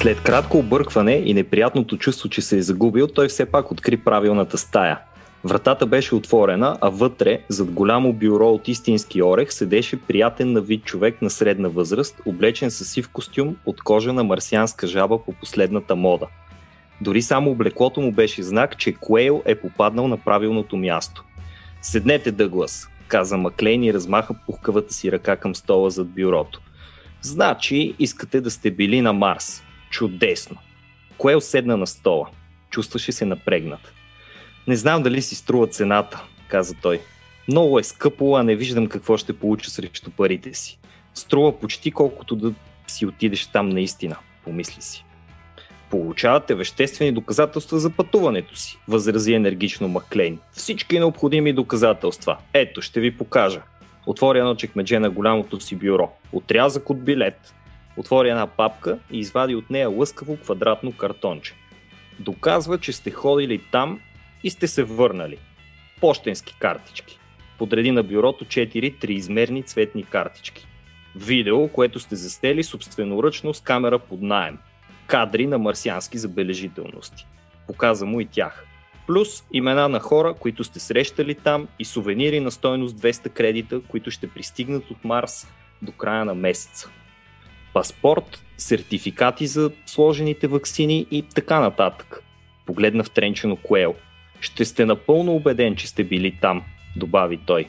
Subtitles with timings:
[0.00, 4.58] След кратко объркване и неприятното чувство, че се е загубил, той все пак откри правилната
[4.58, 4.98] стая.
[5.44, 10.84] Вратата беше отворена, а вътре, зад голямо бюро от истински орех, седеше приятен на вид
[10.84, 15.96] човек на средна възраст, облечен със сив костюм от кожа на марсианска жаба по последната
[15.96, 16.26] мода.
[17.00, 21.24] Дори само облеклото му беше знак, че Куейл е попаднал на правилното място.
[21.82, 26.60] Седнете, Дъглас, каза Маклейн и размаха пухкавата си ръка към стола зад бюрото.
[27.22, 29.62] Значи искате да сте били на Марс.
[29.90, 30.56] Чудесно.
[31.18, 32.28] Кое седна на стола?
[32.70, 33.92] Чувстваше се напрегнат.
[34.66, 37.00] Не знам дали си струва цената, каза той.
[37.48, 40.78] Много е скъпо, а не виждам какво ще получа срещу парите си.
[41.14, 42.52] Струва почти колкото да
[42.86, 45.04] си отидеш там наистина, помисли си.
[45.90, 50.38] Получавате веществени доказателства за пътуването си, възрази енергично Маклейн.
[50.52, 52.36] Всички необходими доказателства.
[52.54, 53.62] Ето, ще ви покажа.
[54.06, 56.12] Отвори едно чекмедже на голямото си бюро.
[56.32, 57.54] Отрязък от билет.
[57.96, 61.54] Отвори една папка и извади от нея лъскаво квадратно картонче.
[62.18, 64.00] Доказва, че сте ходили там
[64.44, 65.38] и сте се върнали.
[66.00, 67.18] Пощенски картички.
[67.58, 70.66] Подреди на бюрото 4 триизмерни цветни картички.
[71.16, 74.58] Видео, което сте застели собственоръчно с камера под найем.
[75.06, 77.26] Кадри на марсиански забележителности.
[77.66, 78.66] Показа му и тях.
[79.06, 84.10] Плюс имена на хора, които сте срещали там и сувенири на стойност 200 кредита, които
[84.10, 85.46] ще пристигнат от Марс
[85.82, 86.90] до края на месеца.
[87.74, 92.22] Паспорт, сертификати за сложените вакцини и така нататък.
[92.66, 93.94] Погледна втренчено Куел–
[94.40, 96.62] ще сте напълно убеден, че сте били там,
[96.96, 97.68] добави той.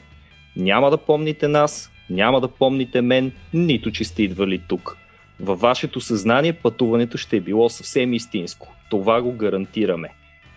[0.56, 4.96] Няма да помните нас, няма да помните мен, нито че сте идвали тук.
[5.40, 8.74] Във вашето съзнание пътуването ще е било съвсем истинско.
[8.90, 10.08] Това го гарантираме.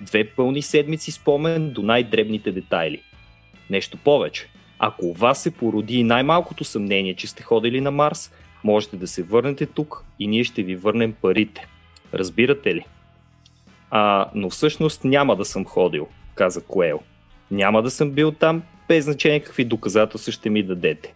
[0.01, 3.01] Две пълни седмици спомен до най-дребните детайли.
[3.69, 4.49] Нещо повече.
[4.79, 8.31] Ако у вас се породи най-малкото съмнение, че сте ходили на Марс,
[8.65, 11.67] можете да се върнете тук и ние ще ви върнем парите.
[12.13, 12.85] Разбирате ли?
[13.89, 16.99] А, но всъщност няма да съм ходил, каза Коел.
[17.51, 21.13] Няма да съм бил там, без значение какви доказателства ще ми дадете.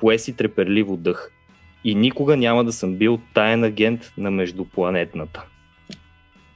[0.00, 1.30] Пое си треперливо дъх.
[1.84, 5.44] И никога няма да съм бил таен агент на междупланетната.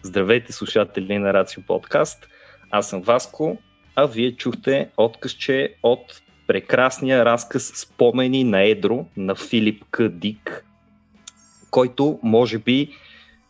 [0.03, 2.29] Здравейте, слушатели на Рацио Подкаст.
[2.71, 3.59] Аз съм Васко,
[3.97, 10.09] а вие чухте откъсче от прекрасния разказ Спомени на Едро на Филип К.
[10.09, 10.65] Дик,
[11.71, 12.89] който може би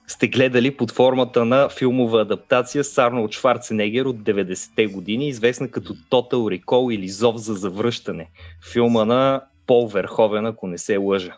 [0.07, 5.95] сте гледали под формата на филмова адаптация с Арнолд Шварценегер от 90-те години, известна като
[5.95, 8.31] Total Recall или Зов за завръщане.
[8.73, 11.37] Филма на Пол Верховен, ако не се лъжа.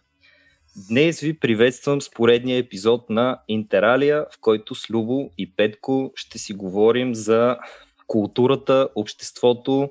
[0.88, 6.38] Днес ви приветствам с поредния епизод на Интералия, в който с Любо и Петко ще
[6.38, 7.56] си говорим за
[8.06, 9.90] културата, обществото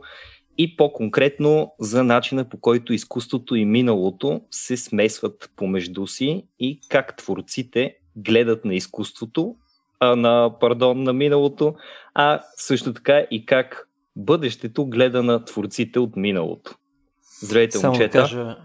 [0.61, 7.17] и по-конкретно за начина по който изкуството и миналото се смесват помежду си и как
[7.17, 9.55] творците гледат на изкуството,
[9.99, 11.75] а, на, пардон, на миналото,
[12.13, 16.75] а също така и как бъдещето гледа на творците от миналото.
[17.41, 18.17] Здравейте, само момчета.
[18.17, 18.57] Кажа,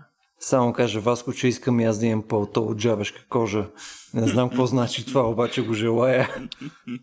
[0.45, 3.67] само кажа Васко, че искам и аз да имам пълто от джабешка кожа.
[4.15, 6.29] Не знам какво значи това, обаче го желая.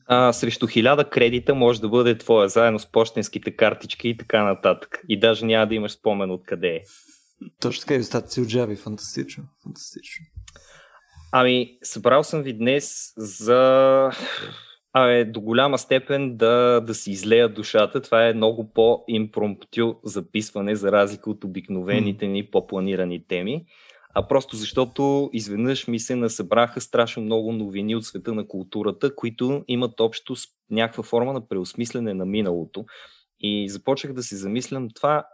[0.07, 5.01] А, срещу хиляда кредита може да бъде твоя, заедно с почтенските картички и така нататък.
[5.09, 6.81] И даже няма да имаш спомен откъде е.
[7.61, 8.75] Точно така и остатъци от джаби.
[8.75, 9.43] Фантастично.
[9.63, 10.25] Фантастично.
[11.31, 14.11] Ами, събрал съм ви днес за
[14.93, 18.01] а, до голяма степен да, да си излея душата.
[18.01, 23.65] Това е много по-импромптю записване, за разлика от обикновените ни по-планирани теми.
[24.13, 29.63] А просто защото изведнъж ми се насъбраха страшно много новини от света на културата, които
[29.67, 32.85] имат общо с някаква форма на преосмислене на миналото.
[33.39, 35.25] И започнах да си замислям това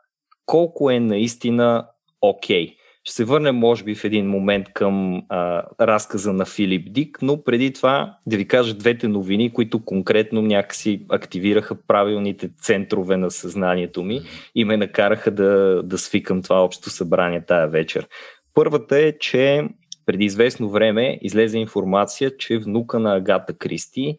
[0.45, 1.87] колко е наистина
[2.21, 2.67] окей.
[2.67, 7.17] Okay ще се върнем, може би, в един момент към а, разказа на Филип Дик,
[7.21, 13.31] но преди това да ви кажа двете новини, които конкретно някакси активираха правилните центрове на
[13.31, 14.21] съзнанието ми
[14.55, 18.07] и ме накараха да, да свикам това общо събрание тая вечер.
[18.53, 19.63] Първата е, че
[20.05, 24.17] преди известно време излезе информация, че внука на Агата Кристи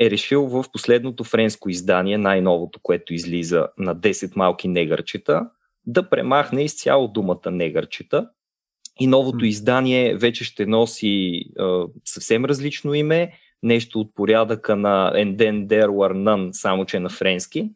[0.00, 5.50] е решил в последното френско издание, най-новото, което излиза на 10 малки негърчета,
[5.86, 8.28] да премахне изцяло думата негърчета
[9.00, 13.32] и новото издание вече ще носи а, съвсем различно име,
[13.62, 17.70] нещо от порядъка на And then there were none, само че на френски.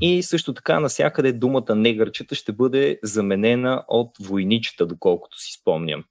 [0.00, 6.04] И също така насякъде думата негърчета ще бъде заменена от войничета, доколкото си спомням.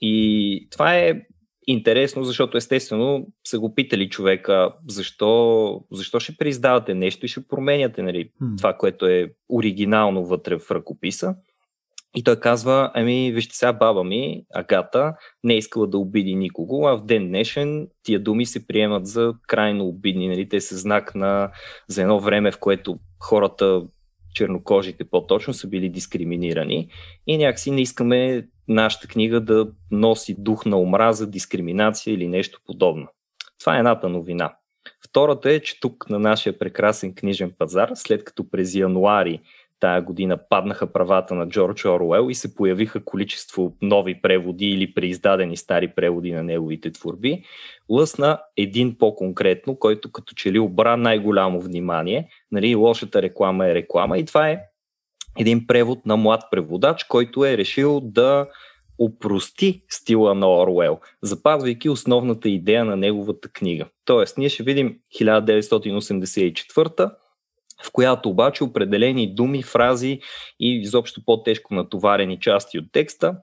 [0.00, 1.20] И това е
[1.66, 8.02] интересно, защото естествено са го питали човека защо, защо ще преиздавате нещо и ще променяте
[8.02, 8.56] нали, mm.
[8.58, 11.34] това, което е оригинално вътре в ръкописа.
[12.16, 15.14] И той казва, ами вижте сега баба ми, Агата,
[15.44, 19.34] не е искала да обиди никого, а в ден днешен тия думи се приемат за
[19.46, 20.28] крайно обидни.
[20.28, 20.48] Нали?
[20.48, 21.50] Те са знак на,
[21.88, 23.82] за едно време, в което хората,
[24.34, 26.88] чернокожите по-точно, са били дискриминирани
[27.26, 33.08] и някакси не искаме нашата книга да носи дух на омраза, дискриминация или нещо подобно.
[33.60, 34.54] Това е едната новина.
[35.08, 39.40] Втората е, че тук на нашия прекрасен книжен пазар, след като през януари
[39.84, 45.56] тая година паднаха правата на Джордж Оруел и се появиха количество нови преводи или преиздадени
[45.56, 47.42] стари преводи на неговите творби,
[47.90, 52.28] лъсна един по-конкретно, който като че ли обра най-голямо внимание.
[52.52, 54.60] Нали, лошата реклама е реклама и това е
[55.38, 58.46] един превод на млад преводач, който е решил да
[58.98, 63.86] опрости стила на Орвел, запазвайки основната идея на неговата книга.
[64.04, 67.10] Тоест, ние ще видим 1984
[67.84, 70.20] в която обаче определени думи, фрази
[70.60, 73.34] и изобщо по-тежко натоварени части от текста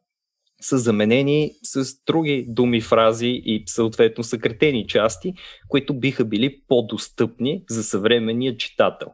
[0.61, 5.33] са заменени с други думи, фрази и съответно съкретени части,
[5.67, 9.07] които биха били по-достъпни за съвременния читател.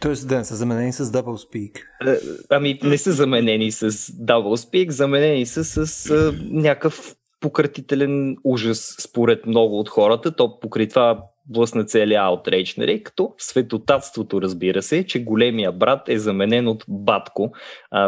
[0.00, 1.78] Тоест, да, са заменени с doublespeak.
[2.06, 2.18] Е,
[2.50, 9.78] ами, не са заменени с doublespeak, заменени са с, с някакъв пократителен ужас според много
[9.78, 10.36] от хората.
[10.36, 13.02] То покри това блъсна целият аутрейдж, нали?
[13.02, 17.52] като светотатството, разбира се, че големия брат е заменен от батко,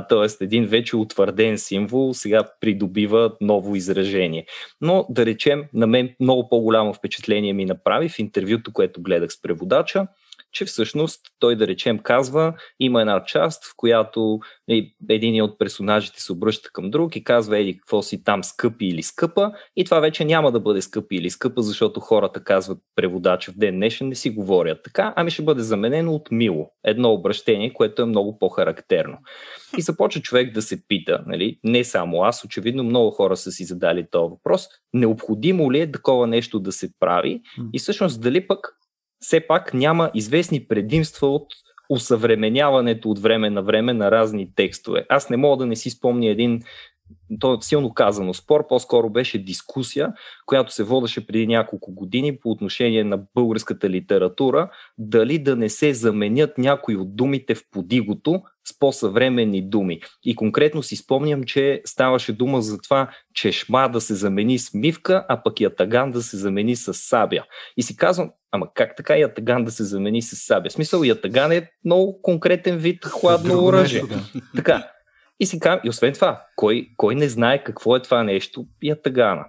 [0.09, 0.45] т.е.
[0.45, 4.47] един вече утвърден символ сега придобива ново изражение.
[4.81, 9.43] Но да речем, на мен много по-голямо впечатление ми направи в интервюто, което гледах с
[9.43, 10.07] преводача,
[10.53, 14.39] че всъщност той да речем казва, има една част, в която
[15.09, 19.03] един от персонажите се обръща към друг и казва, еди, какво си там, скъпи или
[19.03, 23.59] скъпа, и това вече няма да бъде скъпи или скъпа, защото хората казват преводача в
[23.59, 26.71] ден днешен, не си говорят така, ами ще бъде заменено от мило.
[26.85, 29.19] Едно обращение, което е много по-характерно.
[29.79, 33.65] И започва човек да се пита, нали, не само аз, очевидно много хора са си
[33.65, 37.41] задали този въпрос, необходимо ли е такова нещо да се прави
[37.73, 38.75] и всъщност дали пък
[39.21, 41.47] все пак няма известни предимства от
[41.91, 45.07] усъвременяването от време на време на разни текстове.
[45.09, 46.63] Аз не мога да не си спомня един
[47.41, 50.13] то е силно казано спор, по-скоро беше дискусия,
[50.47, 55.95] която се водеше преди няколко години по отношение на българската литература, дали да не се
[55.95, 60.01] заменят някои от думите в подигото с по-съвременни думи.
[60.25, 64.75] И конкретно си спомням, че ставаше дума за това, че шма да се замени с
[64.75, 67.45] мивка, а пък ятаган да се замени с сабя.
[67.77, 70.69] И си казвам, ама как така ятаган да се замени с сабя?
[70.69, 74.03] В смисъл, ятаган е много конкретен вид хладно оръжие.
[74.57, 74.91] Така,
[75.41, 79.45] и си казвам, и освен това, кой, кой не знае какво е това нещо, ятагана.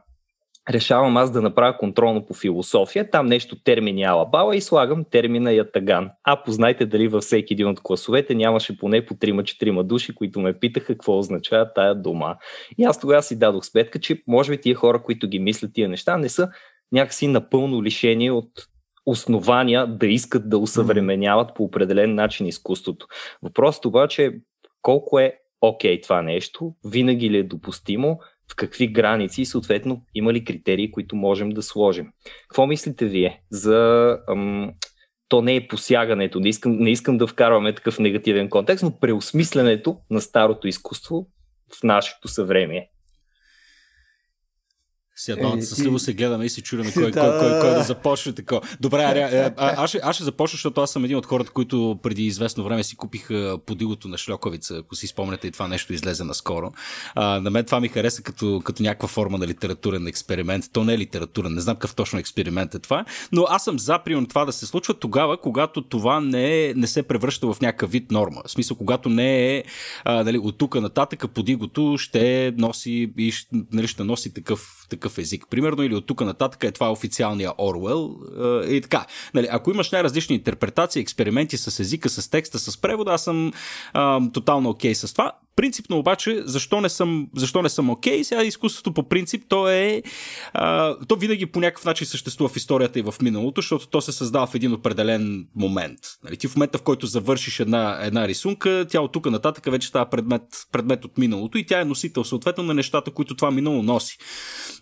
[0.70, 6.10] Решавам аз да направя контролно по философия, там нещо термини алабала и слагам термина ятаган.
[6.24, 10.60] А познайте дали във всеки един от класовете нямаше поне по 3-4 души, които ме
[10.60, 12.36] питаха какво означава тая дума.
[12.78, 15.90] И аз тогава си дадох сметка, че може би тия хора, които ги мислят тия
[15.90, 16.50] неща, не са
[16.92, 18.52] някакси напълно лишени от
[19.06, 23.08] основания да искат да усъвременяват по определен начин изкуството.
[23.44, 24.32] Въпросът обаче е
[24.82, 28.20] колко е окей това нещо, винаги ли е допустимо,
[28.52, 32.08] в какви граници и съответно има ли критерии, които можем да сложим.
[32.42, 34.72] Какво мислите вие за ам,
[35.30, 39.98] то не е посягането, не искам, не искам да вкарваме такъв негативен контекст, но преосмисленето
[40.10, 41.28] на старото изкуство
[41.80, 42.90] в нашето съвремие.
[45.20, 48.34] Сега двамата с Любо се гледаме и се чудиме кой, кой, кой, кой, да започне
[48.34, 48.60] така.
[48.80, 52.00] Добре, а, а, аз, ще, аз ще започна, защото аз съм един от хората, които
[52.04, 53.30] преди известно време си купих
[53.66, 56.72] подилото на шльоковица, ако си спомняте и това нещо излезе наскоро.
[57.16, 60.66] А, на мен това ми хареса като, като някаква форма на литературен експеримент.
[60.74, 64.00] То не е литературен, не знам какъв точно експеримент е това, но аз съм за
[64.00, 67.92] примерно това да се случва тогава, когато това не, е, не се превръща в някакъв
[67.92, 68.42] вид норма.
[68.46, 69.64] В смисъл, когато не е
[70.04, 73.34] а, нали, от тук нататък подигото ще носи и
[73.74, 77.52] нали, ще носи такъв, такъв такъв език, примерно, или от тук нататък е това официалния
[77.58, 78.16] Орвел
[78.70, 79.06] и така.
[79.34, 83.54] Нали, ако имаш най-различни интерпретации, експерименти с езика, с текста, с превода, аз съм
[83.94, 85.32] а, тотално окей okay с това.
[85.60, 88.24] Принципно обаче, защо не съм, защо не съм окей?
[88.24, 90.04] Сега изкуството по принцип, то е.
[90.54, 94.12] А, то винаги по някакъв начин съществува в историята и в миналото, защото то се
[94.12, 96.00] създава в един определен момент.
[96.24, 99.88] Нали, ти в момента, в който завършиш една, една рисунка, тя от тук нататък вече
[99.88, 103.84] става предмет, предмет от миналото и тя е носител съответно на нещата, които това минало
[103.84, 104.18] носи.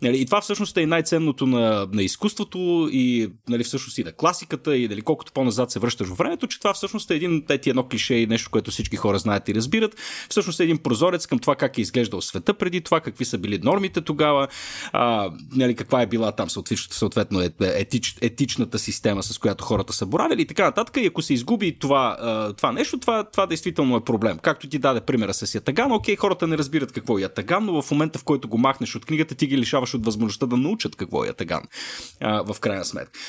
[0.01, 4.77] Нали, и това всъщност е най-ценното на, на изкуството и нали, всъщност и на класиката
[4.77, 7.87] и дали колкото по-назад се връщаш във времето, че това всъщност е един, ети едно
[7.87, 9.95] клише и нещо, което всички хора знаят и разбират.
[10.29, 13.59] Всъщност е един прозорец към това как е изглеждал света преди това, какви са били
[13.63, 14.47] нормите тогава,
[14.91, 20.05] а, нали, каква е била там съответно, съответно етич, етичната система, с която хората са
[20.05, 20.97] боравили и така нататък.
[20.97, 22.17] И ако се изгуби това,
[22.57, 24.37] това нещо, това, това действително е проблем.
[24.37, 27.91] Както ти даде примера с Ятаган, окей, хората не разбират какво е Ятаган, но в
[27.91, 31.23] момента в който го махнеш от книгата, ти ги лишаваш от възможността да научат какво
[31.23, 31.63] е Ятаган
[32.21, 33.19] в крайна сметка.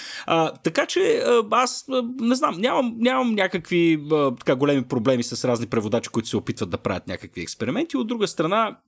[0.62, 1.84] Така че аз
[2.20, 6.70] не знам, нямам, нямам някакви а, така големи проблеми с разни преводачи, които се опитват
[6.70, 7.96] да правят някакви експерименти.
[7.96, 8.78] От друга страна,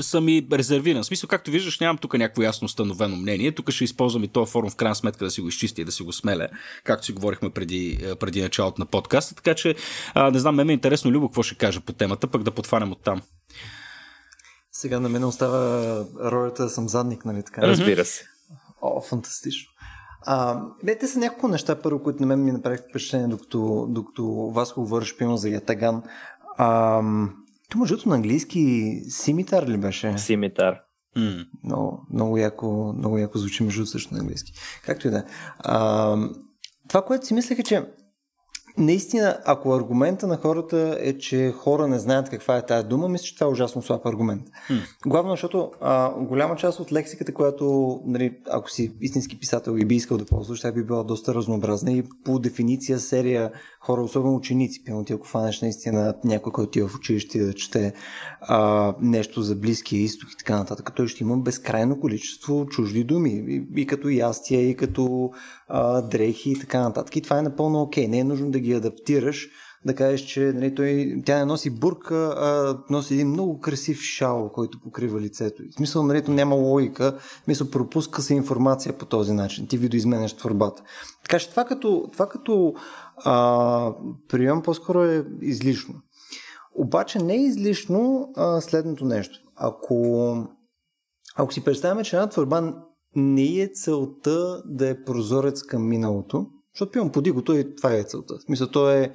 [0.00, 1.02] съм и резервиран.
[1.02, 3.52] В смисъл, както виждаш, нямам тук някакво ясно установено мнение.
[3.52, 5.92] Тук ще използвам и този форум в крайна сметка да си го изчисти и да
[5.92, 6.48] си го смеля,
[6.84, 9.34] както си говорихме преди, преди началото на подкаста.
[9.34, 9.74] Така че,
[10.14, 12.92] а, не знам, ме е интересно Любо какво ще каже по темата, пък да подфанем
[12.92, 13.22] от там.
[14.72, 17.62] Сега на мен остава ролята да съм задник, нали така?
[17.62, 18.24] Разбира се.
[18.82, 19.72] О, фантастично.
[20.26, 24.24] А, не, те са няколко неща, първо, които на мен ми направиха впечатление, докато, докато
[24.54, 26.02] Васко говориш, пима за Ятаган.
[26.56, 27.02] А,
[27.68, 30.18] то мъжото на английски Симитар ли беше?
[30.18, 30.80] Симитар.
[31.16, 31.46] Mm.
[31.64, 34.52] Много, много, яко, много яко звучи между също на английски.
[34.84, 35.24] Както и да.
[35.58, 36.16] А,
[36.88, 37.84] това, което си мислех е, че
[38.78, 43.24] Наистина, ако аргумента на хората е, че хора не знаят каква е тази дума, мисля,
[43.24, 44.42] че това е ужасно слаб аргумент.
[44.70, 44.80] Hmm.
[45.06, 49.94] Главно, защото а, голяма част от лексиката, която, нали, ако си истински писател и би
[49.94, 53.50] искал да ползваш, тя би била доста разнообразна и по дефиниция серия
[53.80, 57.54] хора, особено ученици, пълно ти ако фанеш наистина някой, който ти е в училище да
[57.54, 57.92] чете
[58.40, 63.30] а, нещо за Близкия изток и така нататък, той ще има безкрайно количество чужди думи.
[63.30, 65.30] И, и като ястия, и като
[66.10, 67.16] дрехи и така нататък.
[67.16, 68.08] И това е напълно окей.
[68.08, 69.48] Не е нужно да ги адаптираш,
[69.84, 74.50] да кажеш, че нали, той, тя не носи бурка, а носи един много красив шал,
[74.54, 75.62] който покрива лицето.
[75.70, 79.66] В смисъл, нали, няма логика, в смисъл, пропуска се информация по този начин.
[79.66, 80.82] Ти видоизменяш творбата.
[81.22, 82.74] Така че това като, това като
[83.16, 83.92] а,
[84.28, 85.94] прием по-скоро е излишно.
[86.74, 89.38] Обаче не е излишно а, следното нещо.
[89.56, 90.36] Ако,
[91.36, 92.74] ако си представяме, че една творба
[93.16, 98.40] не е целта да е прозорец към миналото, защото пивам подигото и това е целта.
[98.40, 99.12] Смисъл, то е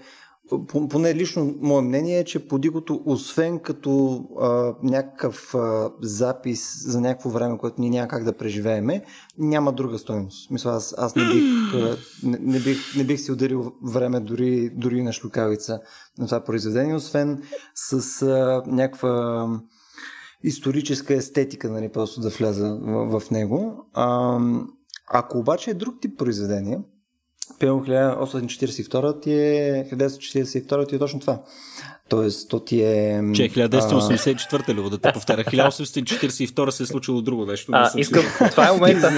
[0.89, 7.30] поне лично мое мнение е, че подигото, освен като а, някакъв а, запис за някакво
[7.30, 9.04] време, което ние няма как да преживееме,
[9.38, 10.51] няма друга стоеност.
[10.51, 11.44] Мисля, аз, аз не, бих,
[12.24, 15.80] не, не, бих, не бих си ударил време дори, дори на шлюкавица
[16.18, 17.44] на това произведение, освен
[17.75, 19.48] с а, някаква
[20.44, 23.86] историческа естетика, нали, просто да вляза в, в него.
[23.94, 24.39] А,
[25.08, 26.79] ако обаче е друг тип произведение,
[27.60, 31.39] Пълно 1842 ти е, 1942 ти е точно това.
[32.10, 33.22] Тоест, то ти е...
[33.36, 35.44] Че 1984 ли да те повтаря?
[35.44, 37.72] 1842 се е случило друго нещо.
[37.75, 39.12] А, искам, това е момента,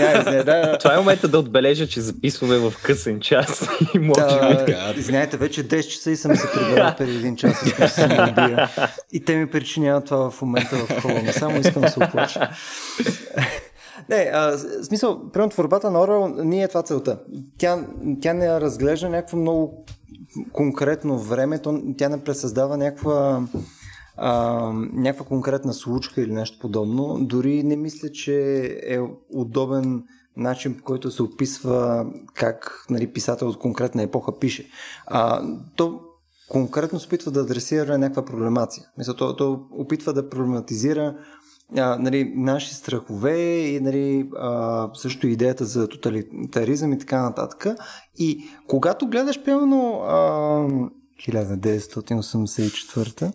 [0.45, 0.77] да.
[0.77, 3.67] това е момента да отбележа, че записваме в късен час.
[3.95, 4.99] И може да, би...
[4.99, 7.65] Извинявайте, вече 10 часа и съм се прибрал преди един час.
[7.65, 8.85] Искам да се.
[9.11, 11.33] И те ми причиняват това в момента в хола.
[11.33, 12.49] Само искам да се оплача.
[14.09, 17.19] Не, а, смисъл, примерно творбата на Орвел не е това целта.
[17.57, 17.87] Тя,
[18.21, 19.85] тя не разглежда някакво много
[20.53, 23.47] конкретно време, то, тя не пресъздава някаква,
[24.17, 27.17] а, някаква конкретна случка или нещо подобно.
[27.21, 28.99] Дори не мисля, че е
[29.33, 30.03] удобен
[30.37, 34.69] начин, по който се описва как нали, писател от конкретна епоха пише.
[35.07, 35.43] А,
[35.75, 35.99] то
[36.49, 38.83] конкретно се опитва да адресира някаква проблемация.
[38.97, 41.15] Мисля, то, то опитва да проблематизира
[41.77, 47.67] а, нали, наши страхове и нали, а, също идеята за тоталитаризъм и така нататък.
[48.17, 50.01] И когато гледаш, примерно,
[51.27, 53.33] 1984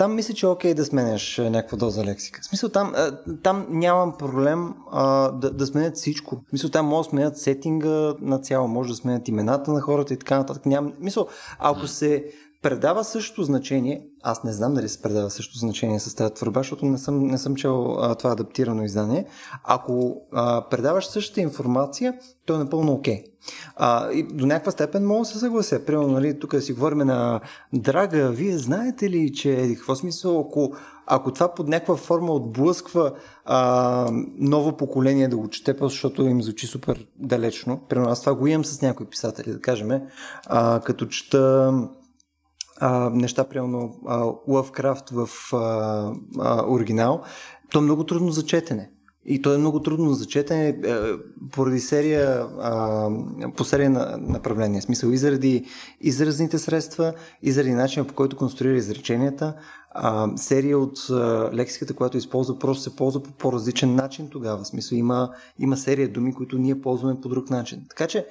[0.00, 2.40] там мисля, че е окей да сменяш някаква доза лексика.
[2.42, 2.94] В смисъл, там,
[3.42, 6.36] там нямам проблем а, да, да сменят всичко.
[6.36, 10.14] В смисъл, там може да сменят сетинга на цяло, може да сменят имената на хората
[10.14, 10.66] и така нататък.
[10.66, 10.92] Нямам...
[11.00, 11.28] Мисъл,
[11.58, 12.24] ако се
[12.62, 14.06] предава същото значение.
[14.22, 17.38] Аз не знам дали се предава същото значение с тази творба, защото не съм, не
[17.38, 19.26] съм чел а, това адаптирано издание.
[19.64, 22.14] Ако а, предаваш същата информация,
[22.46, 23.24] то е напълно окей.
[23.24, 23.30] Okay.
[24.12, 25.84] и до някаква степен мога да се съглася.
[25.84, 27.40] Примерно, нали, тук да си говорим на
[27.72, 30.74] Драга, вие знаете ли, че какво смисъл, ако,
[31.06, 33.12] ако това под някаква форма отблъсква
[33.44, 37.80] а, ново поколение да го чете, защото им звучи супер далечно.
[37.88, 40.00] Примерно, аз това го имам с някои писатели, да кажем,
[40.46, 41.72] а, като чета
[42.80, 43.94] а, неща, примерно
[44.48, 45.56] Лъвкрафт в а,
[46.38, 47.22] а, оригинал,
[47.70, 48.90] то е много трудно за четене.
[49.24, 50.94] И то е много трудно за четене е,
[51.52, 53.08] поради серия, а,
[53.56, 54.80] по серия на направления.
[54.80, 55.64] В смисъл и заради
[56.00, 59.54] изразните средства, и заради начина по който конструира изреченията.
[59.90, 64.62] А, серия от а, лексиката, която използва, просто се ползва по по-различен начин тогава.
[64.62, 67.84] В смисъл има, има серия думи, които ние ползваме по друг начин.
[67.88, 68.26] Така че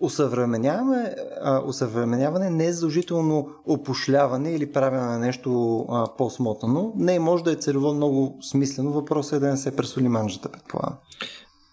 [0.00, 6.92] усъвременяване, а, усъвременяване не е задължително опошляване или правене на нещо а, по-смотано.
[6.96, 8.92] Не, може да е целево много смислено.
[8.92, 10.98] Въпросът е да не се пресоли манжата, предполагам.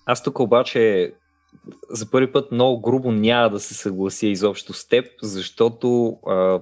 [0.06, 1.14] Аз тук обаче
[1.90, 6.62] за първи път много грубо няма да се съглася изобщо с теб, защото а,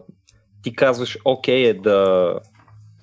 [0.63, 2.33] ти казваш, окей е да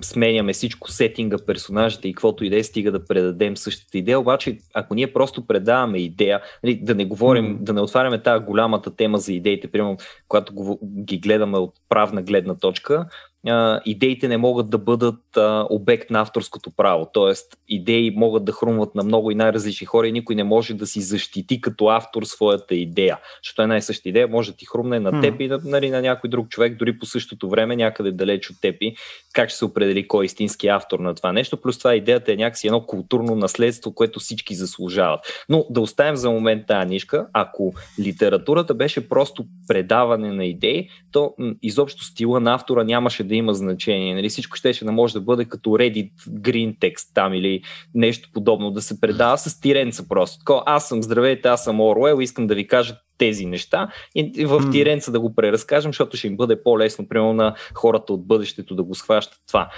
[0.01, 4.21] сменяме всичко, сетинга, персонажите и каквото идея, стига да предадем същата идея.
[4.21, 7.63] Обаче, ако ние просто предаваме идея, нали, да не говорим, mm.
[7.63, 9.97] да не отваряме тази голямата тема за идеите, примерно,
[10.29, 13.07] когато ги гледаме от правна гледна точка,
[13.47, 17.09] а, идеите не могат да бъдат а, обект на авторското право.
[17.13, 20.87] Тоест, идеи могат да хрумват на много и най-различни хора и никой не може да
[20.87, 23.19] си защити като автор своята идея.
[23.43, 26.03] Защото една и съща идея може да ти хрумне на теб и на, нали, на
[26.03, 28.95] някой друг човек, дори по същото време, някъде далеч от теб и
[29.33, 31.57] как ще се определи кой е истински автор на това нещо.
[31.57, 35.45] Плюс това идеята е някакси едно културно наследство, което всички заслужават.
[35.49, 37.27] Но да оставим за момент тази нишка.
[37.33, 43.35] Ако литературата беше просто предаване на идеи, то м- изобщо стила на автора нямаше да
[43.35, 44.15] има значение.
[44.15, 44.29] Нали?
[44.29, 47.63] Всичко ще да може да бъде като Reddit green text там или
[47.95, 50.39] нещо подобно, да се предава с тиренца просто.
[50.39, 54.71] Тако, аз съм здравейте, аз съм Оруел, искам да ви кажа тези неща и в
[54.71, 58.83] тиренца да го преразкажем, защото ще им бъде по-лесно, примерно на хората от бъдещето да
[58.83, 59.71] го схващат това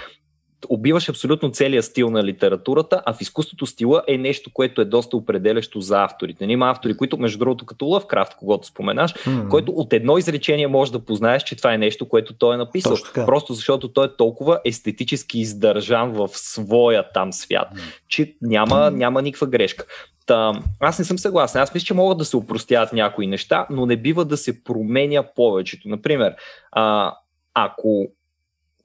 [0.69, 5.17] убиваш абсолютно целият стил на литературата, а в изкуството стила е нещо, което е доста
[5.17, 6.45] определящо за авторите.
[6.45, 9.47] Има автори, които, между другото, като Лъвкрафт, когато споменаш, mm-hmm.
[9.47, 12.95] който от едно изречение може да познаеш, че това е нещо, което той е написал.
[13.13, 18.01] Просто защото той е толкова естетически издържан в своя там свят, mm-hmm.
[18.07, 19.85] че няма, няма никаква грешка.
[20.25, 21.61] Та, аз не съм съгласен.
[21.61, 25.23] Аз мисля, че могат да се упростяват някои неща, но не бива да се променя
[25.35, 25.89] повечето.
[25.89, 26.35] Например,
[26.71, 27.15] а,
[27.53, 28.07] ако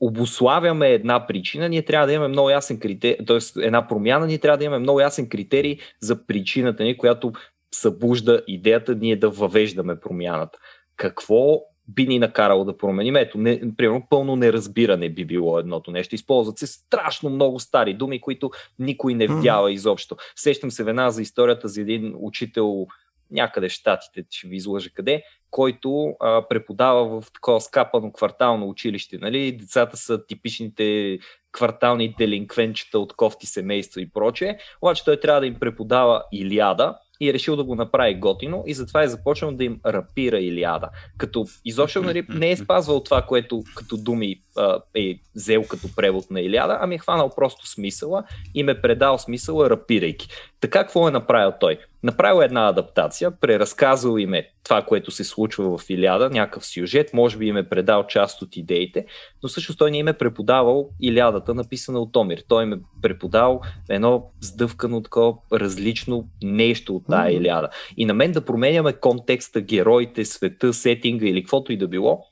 [0.00, 3.66] обославяме една причина, ние трябва да имаме много ясен критерий, т.е.
[3.66, 7.32] една промяна, ние трябва да имаме много ясен критерий за причината ни, която
[7.74, 10.58] събужда идеята ние да въвеждаме промяната.
[10.96, 13.16] Какво би ни накарало да променим.
[13.16, 16.14] Ето, не, примерно, пълно неразбиране би било едното нещо.
[16.14, 20.16] Използват се страшно много стари думи, които никой не вдява изобщо.
[20.36, 22.86] Сещам се веднага за историята за един учител
[23.30, 29.18] някъде в Штатите, ще ви излъжа къде, който а, преподава в такова скапано квартално училище.
[29.18, 29.52] Нали?
[29.52, 31.18] Децата са типичните
[31.52, 37.28] квартални делинквенчета от кофти семейства и прочее, обаче той трябва да им преподава Илиада, и
[37.28, 40.88] е решил да го направи готино и затова е започнал да им рапира Илиада.
[41.18, 46.30] Като изобщо нали, не е спазвал това, което като думи а, е взел като превод
[46.30, 50.28] на Илиада, ами е хванал просто смисъла и ме предал смисъла рапирайки.
[50.60, 51.78] Така какво е направил той?
[52.02, 57.36] Направил една адаптация, преразказал им е това, което се случва в Илиада, някакъв сюжет, може
[57.36, 59.06] би им е предал част от идеите,
[59.42, 62.42] но също той не им е преподавал Илиадата, написана от Томир.
[62.48, 67.68] Той им е преподал едно сдъвкано такова различно нещо от тая Илиада.
[67.96, 72.24] И на мен да променяме контекста, героите, света, сетинга или каквото и да било,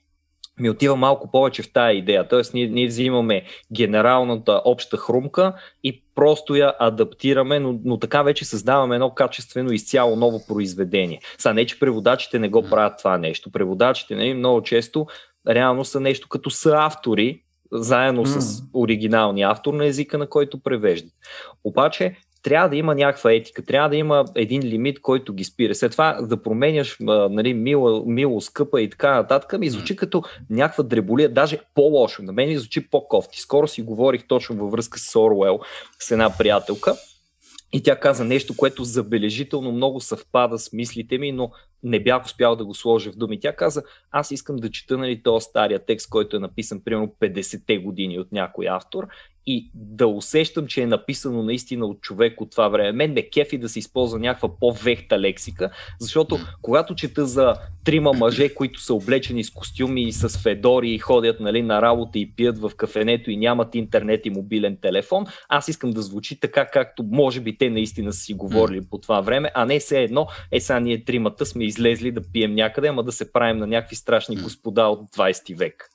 [0.60, 2.28] ми отива малко повече в тая идея.
[2.28, 5.52] Тоест, ние, ние взимаме генералната обща хрумка
[5.84, 11.20] и просто я адаптираме, но, но така вече създаваме едно качествено изцяло ново произведение.
[11.38, 13.50] Са не, че преводачите не го правят това нещо.
[13.50, 15.06] Преводачите нали, много често
[15.48, 17.40] реално са нещо като са автори,
[17.72, 18.38] заедно mm.
[18.38, 21.12] с оригиналния автор на езика, на който превеждат.
[21.64, 25.74] Обаче, трябва да има някаква етика, трябва да има един лимит, който ги спира.
[25.74, 30.84] След това да променяш нали, мило, мило, скъпа и така нататък, ми звучи като някаква
[30.84, 32.22] дреболия, даже по-лошо.
[32.22, 33.40] На мен ми звучи по-кофти.
[33.40, 35.60] Скоро си говорих точно във връзка с Оруел
[35.98, 36.96] с една приятелка
[37.72, 41.50] и тя каза нещо, което забележително много съвпада с мислите ми, но
[41.82, 43.40] не бях успял да го сложа в думи.
[43.40, 47.78] Тя каза, аз искам да чета нали, този стария текст, който е написан примерно 50-те
[47.78, 49.06] години от някой автор
[49.46, 52.92] и да усещам, че е написано наистина от човек от това време.
[52.92, 57.54] Мен ме кефи да се използва някаква по-вехта лексика, защото когато чета за
[57.84, 62.18] трима мъже, които са облечени с костюми и с федори и ходят нали, на работа
[62.18, 66.66] и пият в кафенето и нямат интернет и мобилен телефон, аз искам да звучи така,
[66.66, 70.26] както може би те наистина са си говорили по това време, а не все едно,
[70.52, 73.96] е сега ние тримата сме излезли да пием някъде, ама да се правим на някакви
[73.96, 75.93] страшни господа от 20 век.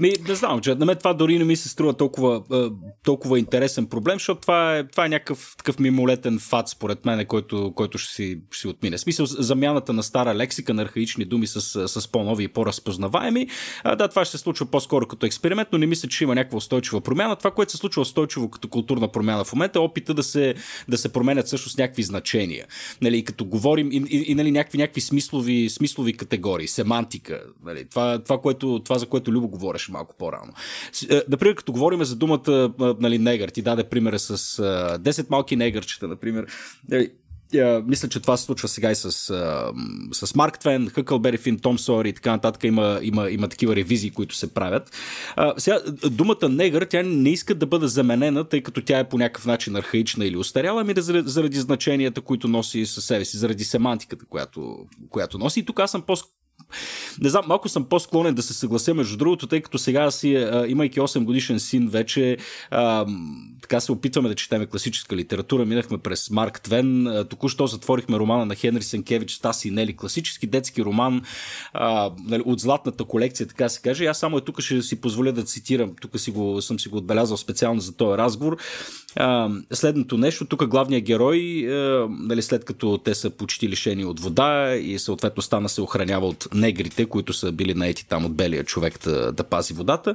[0.00, 2.42] Ми, не знам, че на мен това дори не ми се струва толкова,
[3.04, 7.72] толкова интересен проблем, защото това е, това е някакъв такъв мимолетен фат, според мен, който,
[7.74, 8.98] който ще, си, ще си отмине.
[8.98, 13.48] Смисъл, замяната на стара лексика, на архаични думи с, с по-нови и по-разпознаваеми.
[13.84, 16.56] А, да, това ще се случва по-скоро като експеримент, но не мисля, че има някаква
[16.56, 17.36] устойчива промяна.
[17.36, 20.54] Това, което се случва устойчиво като културна промяна в момента, е опита да се,
[20.88, 22.66] да се променят също с някакви значения.
[23.02, 27.42] Нали, като говорим и, и, и нали, някакви, някакви смислови, смислови категории, семантика.
[27.64, 30.52] Нали, това, това, което, това, за което Любо говореше малко по-рано.
[31.10, 34.36] Е, например, като говорим за думата нали, негър, ти даде примера с
[34.98, 36.46] 10 малки негърчета, например.
[36.88, 37.10] Нали,
[37.54, 39.12] Uh, мисля, че това се случва сега и с,
[40.12, 42.64] с Марк Твен, Хъкълбери Фин, Том Сойер и така нататък.
[42.64, 44.96] Има, има, има такива ревизии, които се правят.
[45.38, 49.18] Uh, сега, думата негър, тя не иска да бъде заменена, тъй като тя е по
[49.18, 53.36] някакъв начин архаична или устаряла, ами да заради, заради значенията, които носи със себе си,
[53.36, 55.60] заради семантиката, която, която носи.
[55.60, 56.16] И тук аз съм по
[57.20, 60.28] не знам, малко съм по-склонен да се съглася, между другото, тъй като сега си,
[60.68, 62.36] имайки 8 годишен син, вече
[63.62, 65.64] така се опитваме да четеме класическа литература.
[65.64, 71.22] Минахме през Марк Твен, току-що затворихме романа на Хенри Сенкевич, Стаси Нели, класически детски роман
[72.24, 74.04] нали, от златната колекция, така се каже.
[74.04, 76.96] Аз само и тук ще си позволя да цитирам, тук си го, съм си го
[76.96, 78.56] отбелязал специално за този разговор.
[79.72, 81.66] Следното нещо, тук главният герой,
[82.08, 86.47] нали, след като те са почти лишени от вода и съответно стана се охранява от
[86.54, 90.14] негрите, които са били наети там от белия човек да, да пази водата.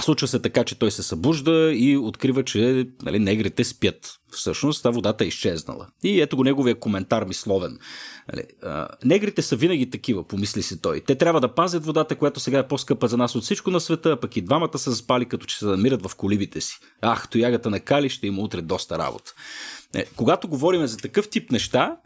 [0.00, 4.18] Случва се така, че той се събужда и открива, че нали, негрите спят.
[4.30, 5.86] Всъщност, та водата е изчезнала.
[6.04, 7.78] И ето го неговия коментар мисловен.
[8.32, 11.00] Нали, а, негрите са винаги такива, помисли си той.
[11.00, 14.10] Те трябва да пазят водата, която сега е по-скъпа за нас от всичко на света,
[14.10, 16.78] а пък и двамата са заспали, като че се намират в колибите си.
[17.00, 19.34] Ах, тоягата на Кали ще има утре доста работа.
[19.94, 21.96] Е, когато говорим за такъв тип неща,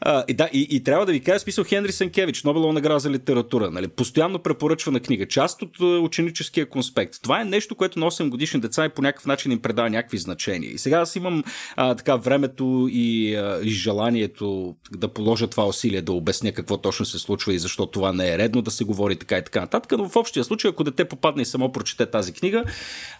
[0.00, 3.10] а, и, да, и, и трябва да ви кажа, смисъл Хенри Сенкевич, Нобелова награда за
[3.10, 7.22] литература, нали, постоянно препоръчвана книга, част от ученическия конспект.
[7.22, 10.18] Това е нещо, което на 8 годишни деца и по някакъв начин им предава някакви
[10.18, 10.72] значения.
[10.72, 11.44] И сега аз имам
[11.76, 17.06] а, така времето и, а, и желанието да положа това усилие, да обясня какво точно
[17.06, 19.92] се случва и защо това не е редно да се говори така и така нататък.
[19.98, 22.64] Но в общия случай, ако дете попадне и само прочете тази книга,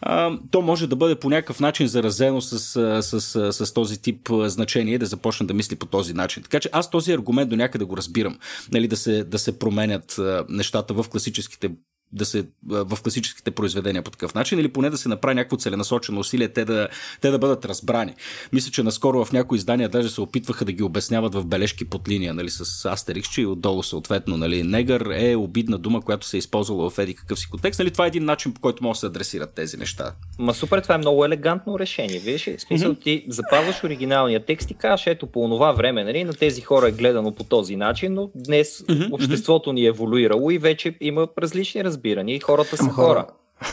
[0.01, 2.59] а, то може да бъде по някакъв начин заразено с,
[3.03, 6.43] с, с, с, този тип значение и да започне да мисли по този начин.
[6.43, 8.39] Така че че аз този аргумент до някъде го разбирам.
[8.73, 11.71] Нали, да, се, да се променят нещата в класическите
[12.13, 16.21] да се в класическите произведения по такъв начин, или поне да се направи някакво целенасочено
[16.21, 16.89] усилие те да,
[17.21, 18.15] те да бъдат разбрани.
[18.53, 22.09] Мисля, че наскоро в някои издания даже се опитваха да ги обясняват в бележки под
[22.09, 26.39] линия, нали, с астерикс, че отдолу съответно, нали, негър е обидна дума, която се е
[26.39, 27.79] използвала в еди какъв си контекст.
[27.79, 30.13] Нали, това е един начин, по който може да се адресират тези неща.
[30.39, 32.19] Ма супер, това е много елегантно решение.
[32.19, 33.03] Виж, в смисъл mm-hmm.
[33.03, 36.93] ти запазваш оригиналния текст и кажеш, ето по това време, нали, на тези хора е
[36.93, 39.13] гледано по този начин, но днес mm-hmm.
[39.13, 43.07] обществото ни е еволюирало и вече има различни разбирания разбиране и хората са хора.
[43.07, 43.27] хора.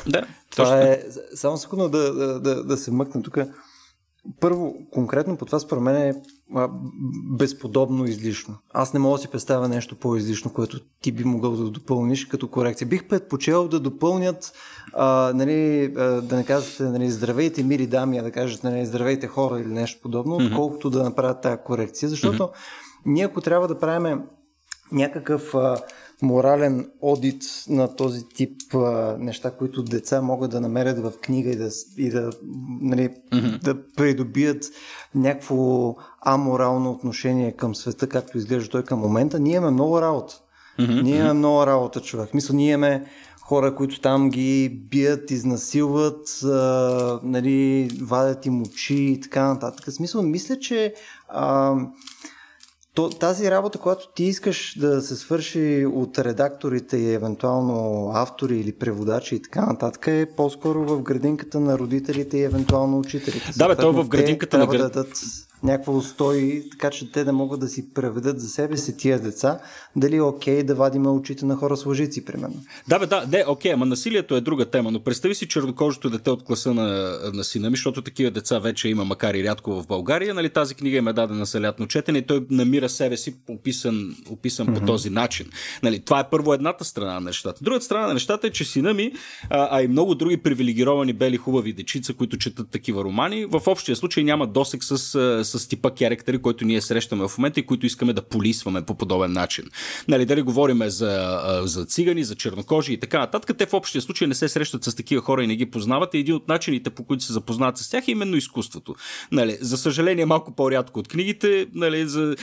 [0.08, 1.04] Да, това е.
[1.36, 3.38] Само секунда да, да, да, да се мъкна тук.
[4.40, 6.14] Първо, конкретно по това според мен е
[7.38, 8.56] безподобно излишно.
[8.74, 12.48] Аз не мога да си представя нещо по-излишно, което ти би могъл да допълниш като
[12.48, 12.88] корекция.
[12.88, 14.54] Бих предпочел да допълнят,
[14.94, 15.88] а, нали,
[16.24, 20.02] да не казвате нали, здравейте мили дами, а да кажете нали, здравейте хора или нещо
[20.02, 20.48] подобно, mm-hmm.
[20.48, 22.56] отколкото да направят тази корекция, защото mm-hmm.
[23.06, 24.22] ние ако трябва да правим
[24.92, 25.78] някакъв а,
[26.22, 31.56] морален одит на този тип а, неща, които деца могат да намерят в книга и
[31.56, 32.30] да, и да,
[32.82, 33.64] нали, mm-hmm.
[33.64, 34.66] да придобият
[35.16, 40.36] някакво аморално отношение към света, както изглежда той към момента, ние имаме много работа.
[40.80, 41.02] Mm-hmm.
[41.02, 42.34] Ние имаме много работа, човек.
[42.34, 43.06] Мисля, ние имаме
[43.42, 49.94] хора, които там ги бият, изнасилват, а, нали, вадят им очи и така нататък.
[49.94, 50.94] Смисъл, мисля, че
[51.30, 51.76] а,
[52.96, 58.72] то, тази работа, която ти искаш да се свърши от редакторите и евентуално автори или
[58.72, 63.52] преводачи и така нататък, е по-скоро в градинката на родителите и евентуално учителите.
[63.58, 64.82] Да, бе, то в градинката на град...
[64.82, 65.18] да дадат
[65.64, 69.60] някаква устой, така че те да могат да си преведат за себе си тия деца,
[69.96, 72.56] дали е окей да вадиме очите на хора с лъжици, примерно.
[72.88, 76.30] Да, бе, да, не, окей, ама насилието е друга тема, но представи си чернокожото дете
[76.30, 79.88] от класа на, на сина ми, защото такива деца вече има, макар и рядко в
[79.88, 83.36] България, нали, тази книга им е дадена за лятно четене и той намира себе си
[83.50, 84.80] описан, описан mm-hmm.
[84.80, 85.46] по този начин.
[85.84, 87.64] Нали, това е първо едната страна на нещата.
[87.64, 89.12] Другата страна на нещата е, че сина ми,
[89.50, 93.96] а, а и много други привилегировани бели хубави дечица, които четат такива романи, в общия
[93.96, 98.14] случай няма досек с, с типа керактери, които ние срещаме в момента и които искаме
[98.14, 99.66] да полисваме по подобен начин.
[100.08, 104.28] Нали, дали говорим за, за цигани, за чернокожи и така нататък, те в общия случай
[104.28, 106.14] не се срещат с такива хора и не ги познават.
[106.14, 108.96] И един от начините, по които се запознават с тях е именно изкуството.
[109.32, 112.36] Нали, за съжаление, малко по-рядко от книгите, нали, за,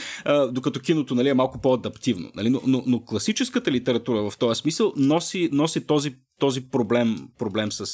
[0.51, 2.31] докато киното нали, е малко по-адаптивно.
[2.35, 7.71] Нали, но, но, но класическата литература в този смисъл носи, носи този, този проблем, проблем
[7.71, 7.85] с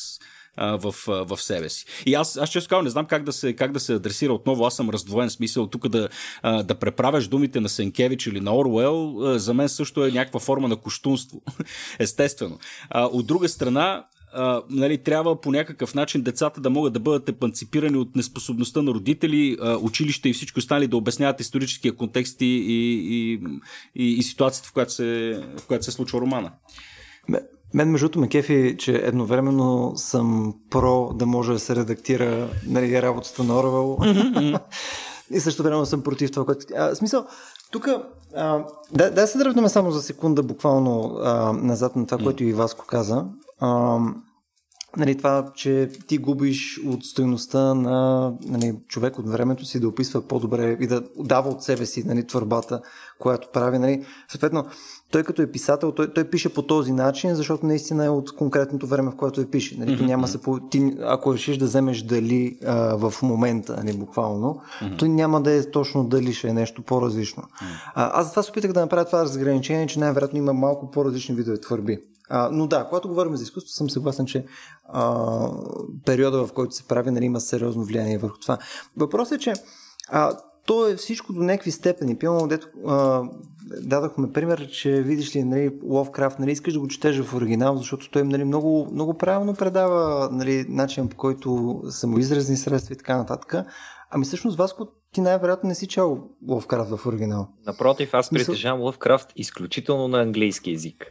[0.58, 1.86] в, в себе си.
[2.06, 4.66] И аз, аз често казвам, не знам как да, се, как да се адресира отново.
[4.66, 6.10] Аз съм раздвоен смисъл тук да,
[6.44, 9.16] да преправяш думите на Сенкевич или на Орвел.
[9.38, 11.42] За мен също е някаква форма на коштунство.
[12.00, 12.60] Естествено.
[12.96, 14.06] От друга страна,
[14.38, 18.92] Uh, нали, трябва по някакъв начин децата да могат да бъдат емпанципирани от неспособността на
[18.92, 23.34] родители, uh, училище и всички останали да обясняват историческия контекст и, и,
[23.96, 26.52] и, и ситуацията, в която, се, в която се случва романа.
[27.74, 33.02] Мен, между другото, ме кефи, че едновременно съм про да може да се редактира нали,
[33.02, 33.98] работата на Орвел.
[35.32, 36.66] и също време съм против това, което...
[36.78, 37.26] А, смисъл,
[37.72, 37.88] тук,
[38.92, 42.86] да, да се дръпнем само за секунда буквално а, назад на това, което и Васко
[42.86, 43.26] каза.
[43.60, 44.00] А,
[44.98, 50.22] нали, това, че ти губиш от стоеността на нали, човек от времето си да описва
[50.22, 52.82] по-добре и да дава от себе си нали, твърбата,
[53.20, 53.80] която прави.
[53.80, 54.06] Нали.
[54.28, 54.66] Съответно,
[55.12, 58.88] той като е писател, той, той пише по този начин, защото наистина е от конкретното
[58.88, 59.76] време, в което е пише.
[59.80, 60.06] Нали, mm-hmm.
[60.06, 60.60] няма се по...
[60.60, 65.00] ти, ако решиш да вземеш дали а, в момента, нали, буквално, mm-hmm.
[65.00, 67.44] то няма да е точно дали ще е нещо по-различно.
[67.44, 67.92] Mm-hmm.
[67.96, 71.62] А, аз затова се опитах да направя това разграничение, че най-вероятно има малко по-различни видове
[71.62, 72.00] твърби.
[72.30, 74.46] А, но да, когато говорим за изкуство, съм съгласен, че
[74.86, 75.48] а,
[76.06, 78.58] периода, в който се прави, нали, има сериозно влияние върху това.
[78.98, 79.54] Въпросът е, че
[80.10, 82.18] а, то е всичко до някакви степени.
[82.18, 83.24] Пилно, дето а,
[83.82, 88.12] дадохме пример, че видиш ли нали, Ловкрафт, нали, искаш да го четеш в оригинал, защото
[88.12, 93.56] той нали, много, много правилно предава нали, начин по който самоизразни средства и така нататък.
[94.12, 97.48] Ами всъщност, Васко, ти най-вероятно не си чел Ловкрафт в оригинал.
[97.66, 101.06] Напротив, аз притежавам Ловкрафт изключително на английски язик.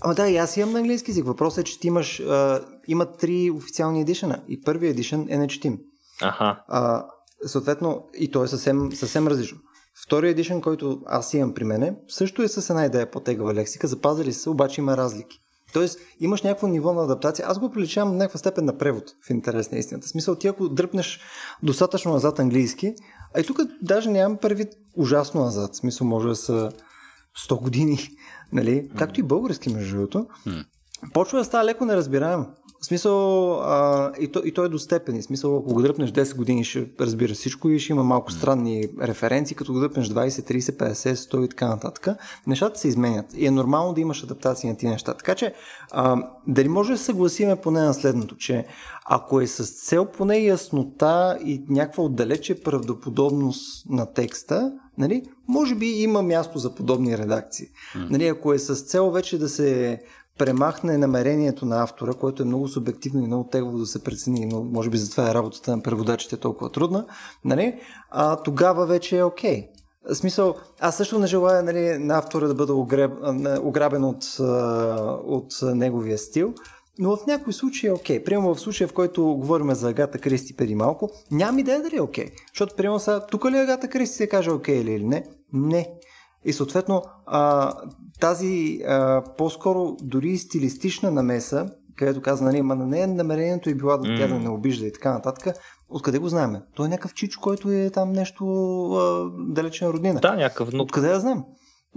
[0.00, 1.26] Ама да, и аз имам на английски език.
[1.26, 5.78] Въпросът е, че ти имаш, а, има три официални едишена и първият едишън е нечетим.
[6.22, 6.62] Аха.
[6.68, 7.06] А,
[7.46, 9.58] съответно, и то е съвсем, съвсем различно.
[10.06, 14.32] Втория едишън, който аз имам при мене, също е с една идея по-тегава лексика, запазили
[14.32, 15.38] се, обаче има разлики.
[15.72, 17.46] Тоест, имаш някакво ниво на адаптация.
[17.48, 20.06] Аз го приличавам на някаква степен на превод, в интерес на истината.
[20.06, 21.20] В смисъл, ти ако дръпнеш
[21.62, 22.94] достатъчно назад английски,
[23.34, 25.72] а и тук даже нямам предвид ужасно назад.
[25.72, 26.72] В смисъл, може да са
[27.48, 27.98] 100 години,
[28.52, 28.88] нали?
[28.98, 30.26] Както и български, между другото.
[31.12, 32.46] Почва да става леко неразбираемо.
[32.80, 35.20] В смисъл, а, и, то, и то е до степени.
[35.20, 38.88] В смисъл, ако го дръпнеш 10 години, ще разбира всичко и ще има малко странни
[39.02, 42.08] референции, като го дръпнеш 20, 30, 50, 100 и така нататък.
[42.46, 43.26] Нещата се изменят.
[43.34, 45.14] И е нормално да имаш адаптации на тези неща.
[45.14, 45.54] Така че,
[45.90, 48.66] а, дали може да съгласиме поне на следното, че
[49.04, 55.86] ако е с цел поне яснота и някаква отдалече правдоподобност на текста, нали, може би
[55.86, 57.66] има място за подобни редакции.
[57.94, 60.00] Нали, ако е с цел вече да се
[60.38, 64.64] премахне намерението на автора, което е много субективно и много тегло да се прецени, но
[64.64, 67.06] може би затова е работата на преводачите толкова трудна,
[67.44, 67.80] нали?
[68.10, 69.62] а тогава вече е окей.
[69.62, 69.68] Okay.
[70.12, 73.12] Смисъл, аз също не желая нали, на автора да бъда огреб,
[73.60, 74.24] ограбен от,
[75.24, 76.54] от неговия стил,
[76.98, 78.18] но в някои случаи е окей.
[78.18, 78.24] Okay.
[78.24, 82.00] Примерно в случая, в който говорим за Агата Кристи преди малко, нямам идея дали е
[82.00, 82.26] окей.
[82.26, 82.32] Okay.
[82.52, 85.24] Защото, примерно, сега, тук ли Агата Кристи се каже окей okay или не?
[85.52, 85.88] Не.
[86.44, 87.72] И съответно, а,
[88.20, 93.98] тази а, по-скоро дори стилистична намеса, където каза, нали, ма на нея намерението е било
[93.98, 95.56] да тя да не обижда и така нататък,
[95.88, 96.56] откъде го знаем?
[96.74, 98.44] Той е някакъв чич, който е там нещо
[98.92, 100.20] а, далечен роднина.
[100.20, 100.82] Да, някакъв внук.
[100.82, 101.44] Откъде да знам?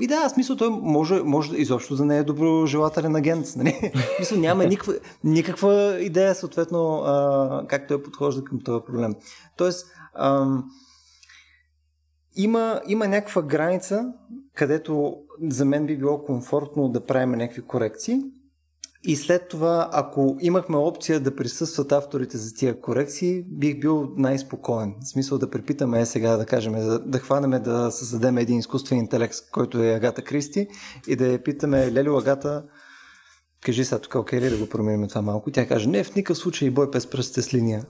[0.02, 3.46] И да, смисъл, той може, може изобщо да не е доброжелателен агент.
[3.56, 3.92] Нали?
[4.16, 9.16] смисъл, няма никаква, никаква идея, съответно, а, как той подхожда към този проблем.
[9.58, 10.64] Тоест, ам,
[12.36, 14.14] има, има някаква граница,
[14.56, 15.16] където
[15.50, 18.22] за мен би било комфортно да правим някакви корекции.
[19.04, 24.96] И след това, ако имахме опция да присъстват авторите за тия корекции, бих бил най-спокоен.
[25.02, 28.98] В смисъл да препитаме е сега, да кажем, да, да хванеме да създадем един изкуствен
[28.98, 30.68] интелект, който е Агата Кристи
[31.08, 32.64] и да я питаме, Лелю Агата,
[33.62, 35.52] кажи сега тук, окей ли да го променим това малко?
[35.52, 37.86] Тя каже, не, в никакъв случай бой без пръстите с линия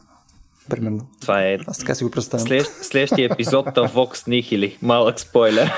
[0.69, 0.99] примерно.
[1.21, 1.57] Това е.
[1.67, 2.47] Аз така си го представям.
[2.47, 4.77] След, следващия епизод на Vox Nihili.
[4.81, 5.71] Малък спойлер.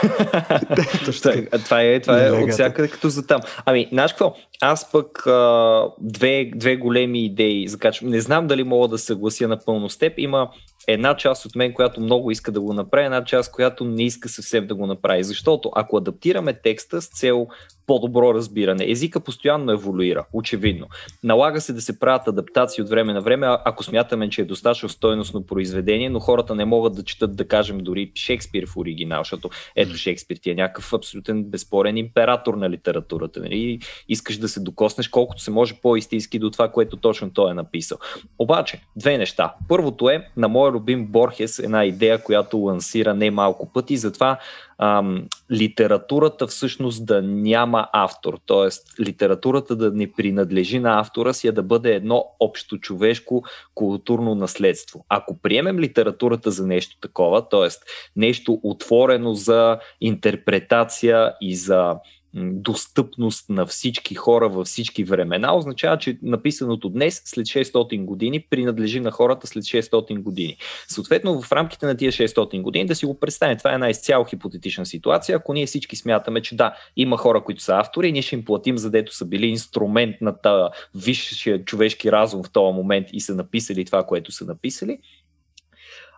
[1.06, 3.41] това, това е, това е от всякъде като за там.
[3.65, 4.36] Ами, знаеш какво?
[4.62, 8.10] Аз пък а, две, две големи идеи закачвам.
[8.10, 10.13] Не знам дали мога да съглася напълно с теб.
[10.17, 10.49] Има
[10.88, 14.30] една част от мен, която много иска да го направи, една част, която не иска
[14.30, 15.23] съвсем да го направи.
[15.23, 17.47] Защото ако адаптираме текста с цел
[17.88, 20.88] по-добро разбиране, езика постоянно еволюира, очевидно.
[21.24, 24.89] Налага се да се правят адаптации от време на време, ако смятаме, че е достатъчно
[24.89, 29.50] стойностно произведение, но хората не могат да четат, да кажем, дори Шекспир в оригинал, защото
[29.76, 33.39] ето Шекспир ти е някакъв абсолютен безспорен император на литературата.
[33.39, 33.80] Нали?
[34.10, 37.98] Искаш да се докоснеш колкото се може по-истински до това, което точно той е написал.
[38.39, 39.54] Обаче, две неща.
[39.67, 44.39] Първото е, на моя любим Борхес, една идея, която лансира не малко пъти, затова
[44.82, 49.02] ам, литературата всъщност да няма автор, т.е.
[49.04, 53.44] литературата да не принадлежи на автора си, а да бъде едно общо човешко
[53.76, 55.06] културно наследство.
[55.10, 57.70] Ако приемем литературата за нещо такова, т.е.
[58.15, 61.96] нещо отворено за интерпретация и за
[62.34, 69.00] достъпност на всички хора във всички времена, означава, че написаното днес след 600 години принадлежи
[69.00, 70.58] на хората след 600 години.
[70.88, 74.26] Съответно, в рамките на тия 600 години да си го представим, това е една изцяло
[74.26, 78.36] хипотетична ситуация, ако ние всички смятаме, че да, има хора, които са автори ние ще
[78.36, 83.22] им платим, задето са били инструмент на тази висшия човешки разум в този момент и
[83.22, 85.00] са написали това, което са написали,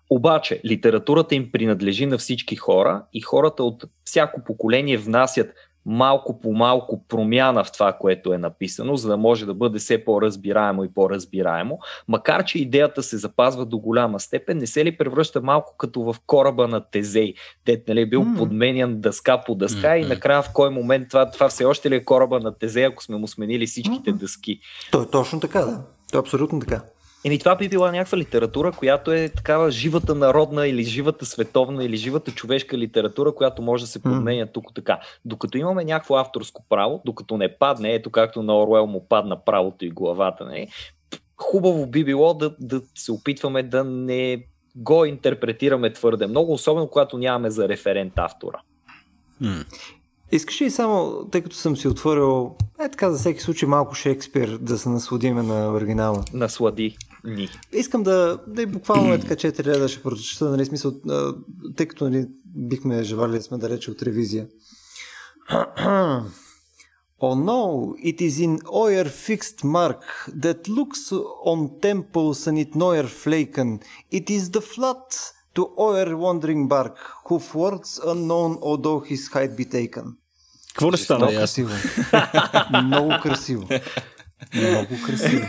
[0.10, 5.54] Обаче, литературата им принадлежи на всички хора и хората от всяко поколение внасят
[5.86, 10.06] малко по малко промяна в това, което е написано, за да може да бъде все
[10.06, 11.80] по-разбираемо и по-разбираемо.
[12.08, 16.16] Макар, че идеята се запазва до голяма степен, не се ли превръща малко като в
[16.28, 17.34] кораба на Тезей,
[17.66, 18.38] дет нали, е бил mm.
[18.38, 20.06] подменян дъска по дъска mm-hmm.
[20.06, 23.04] и накрая в кой момент това, това все още ли е кораба на Тезей, ако
[23.04, 24.18] сме му сменили всичките mm-hmm.
[24.18, 24.60] дъски?
[24.92, 25.82] То е точно така, да.
[26.12, 26.82] То е абсолютно така.
[27.26, 31.98] Еми това би била някаква литература, която е такава живата народна или живата световна или
[31.98, 35.00] живата човешка литература, която може да се подменя тук така.
[35.26, 39.86] Докато имаме някакво авторско право, докато не падне, ето както на Оруел му падна правото
[39.86, 40.68] и главата, не,
[41.38, 47.18] хубаво би било да, да се опитваме да не го интерпретираме твърде много, особено когато
[47.18, 48.60] нямаме за референт автора.
[50.32, 54.58] Искаш ли само, тъй като съм си отворил, е така за всеки случай малко Шекспир,
[54.58, 56.24] да се насладиме на оригинала?
[56.34, 57.50] Наслади ни.
[57.72, 60.94] Искам да, да и буквално е така четири реда ще прочета, нали, смисъл,
[61.76, 64.48] тъй като нали, бихме желали да сме далече от ревизия.
[67.30, 70.02] Oh no, it is in euer fixed mark
[70.44, 71.04] that looks
[71.52, 73.80] on temples and it neuer flaken.
[74.12, 75.08] It is the flood
[75.56, 80.06] to euer wandering bark, who words unknown although his height be taken.
[80.74, 81.26] Какво не стана?
[81.26, 81.72] Много красиво.
[82.84, 83.68] Много красиво.
[84.56, 85.48] Много красиво.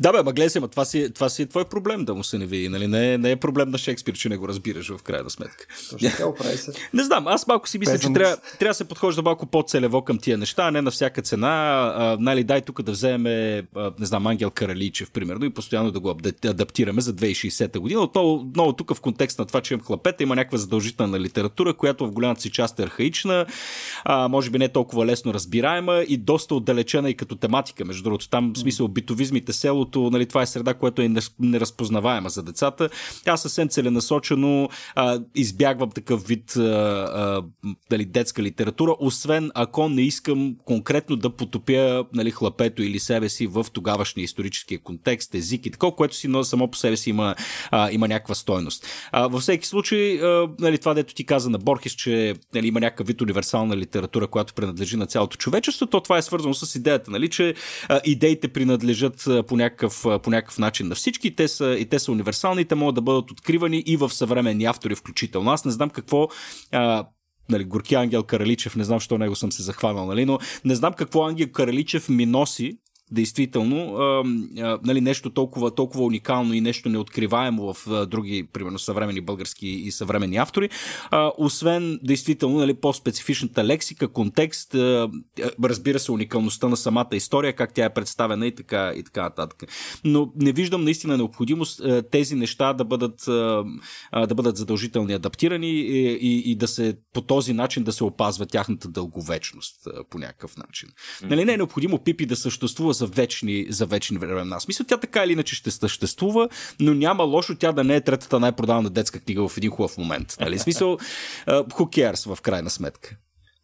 [0.00, 2.24] Да, бе, ма гледай се, ма това си, това си е твой проблем да му
[2.24, 2.68] се не види.
[2.68, 2.86] Нали?
[2.86, 5.66] Не, не е проблем на Шекспир, че не го разбираш в крайна сметка.
[5.90, 6.72] Точно така оправи се.
[6.94, 10.18] Не знам, аз малко си мисля, че трябва, трябва да се подхожда малко по-целево към
[10.18, 11.46] тия неща, а не на всяка цена.
[11.96, 13.66] А, нали, дай тук да вземем,
[13.98, 18.00] не знам, Ангел Караличев, примерно, и постоянно да го адаптираме за 2060 година.
[18.00, 22.06] Отново, отново тук в контекст на това, че имам хлапета, има някаква задължителна литература, която
[22.06, 23.46] в голямата си част е архаична,
[24.04, 27.84] а, може би не толкова лесно разбираема и доста отдалечена и като тематика.
[27.84, 32.28] Между другото, там в смисъл битовизмите село селото, нали, това е среда, която е неразпознаваема
[32.28, 32.88] за децата.
[33.26, 37.42] Аз съвсем целенасочено а, избягвам такъв вид а, а,
[37.90, 43.46] дали, детска литература, освен ако не искам конкретно да потопя нали, хлапето или себе си
[43.46, 47.34] в тогавашния исторически контекст, език и такова, което си но само по себе си има,
[47.70, 48.86] а, има някаква стойност.
[49.12, 52.80] А, във всеки случай, а, нали, това дето ти каза на Борхес, че нали, има
[52.80, 57.10] някакъв вид универсална литература, която принадлежи на цялото човечество, то това е свързано с идеята,
[57.10, 57.54] нали, че
[57.88, 61.36] а, идеите принадлежат а, по някакъв някакъв, по някакъв начин на всички.
[61.36, 64.94] Те са, и те са универсални, те могат да бъдат откривани и в съвременни автори
[64.94, 65.50] включително.
[65.50, 66.28] Аз не знам какво
[66.72, 67.06] а,
[67.48, 70.92] нали, Горки Ангел Караличев, не знам, що него съм се захванал, нали, но не знам
[70.92, 72.78] какво Ангел Караличев ми носи
[73.10, 74.24] действително а,
[74.60, 79.68] а, нали, нещо толкова, толкова уникално и нещо неоткриваемо в а, други, примерно, съвремени български
[79.68, 80.70] и съвременни автори,
[81.10, 85.10] а, освен действително нали, по-специфичната лексика, контекст, а,
[85.64, 89.62] разбира се, уникалността на самата история, как тя е представена и така, и така нататък.
[90.04, 93.64] Но не виждам наистина необходимост а, тези неща да бъдат, а,
[94.26, 98.46] да бъдат задължителни адаптирани и, и, и да се по този начин да се опазва
[98.46, 100.88] тяхната дълговечност а, по някакъв начин.
[101.22, 104.60] Нали, не е необходимо Пипи да съществува за вечни, за вечни времена.
[104.60, 106.48] Смисъл, тя така или иначе ще съществува,
[106.80, 110.36] но няма лошо тя да не е третата най-продавана детска книга в един хубав момент.
[110.40, 110.58] Нали?
[110.58, 110.96] Смисъл,
[111.48, 113.16] uh, who cares в крайна сметка.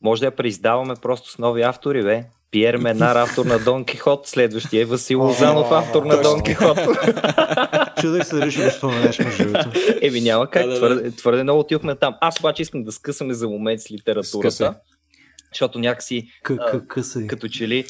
[0.02, 2.24] Може да я преиздаваме просто с нови автори, бе.
[2.50, 6.78] Пиер Менар, автор на Дон Кихот, следващия е Васил Лозанов, автор на Дон Кихот.
[8.00, 9.44] Чудех се дали ще го споменеш между
[10.02, 12.14] Еми няма как, твърде, твърде много отивахме там.
[12.20, 14.50] Аз обаче искам да скъсаме за момент с литературата.
[14.50, 14.70] Скъсай.
[15.52, 16.28] Защото някакси,
[17.28, 17.84] като че ли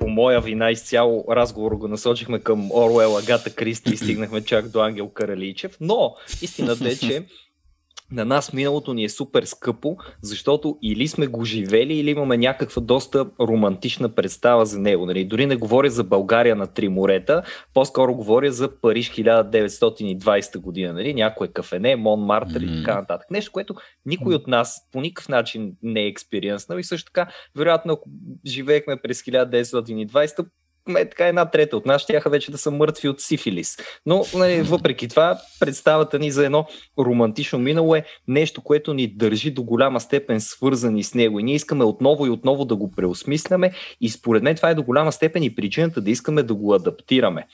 [0.00, 4.80] по моя вина изцяло разговор го насочихме към Оруел, Агата Кристи и стигнахме чак до
[4.80, 7.24] Ангел Караличев, но истината е, че
[8.12, 12.82] на нас миналото ни е супер скъпо, защото или сме го живели, или имаме някаква
[12.82, 15.06] доста романтична представа за него.
[15.06, 15.24] Нали?
[15.24, 17.42] Дори не говоря за България на три морета,
[17.74, 20.92] по-скоро говоря за Париж 1920 година.
[20.92, 21.14] Нали?
[21.14, 22.80] Някое кафене, Мон Мартър mm-hmm.
[22.80, 23.30] и така нататък.
[23.30, 23.74] Нещо, което
[24.06, 28.10] никой от нас по никакъв начин не е експириенснал и също така, вероятно, ако
[28.46, 30.46] живеехме през 1920,
[30.88, 33.76] ме, така една трета от нас ще вече да са мъртви от сифилис.
[34.06, 36.66] Но нали, въпреки това, представата ни за едно
[36.98, 41.40] романтично минало е нещо, което ни държи до голяма степен свързани с него.
[41.40, 44.82] И ние искаме отново и отново да го преосмисляме и според мен това е до
[44.82, 47.46] голяма степен и причината да искаме да го адаптираме.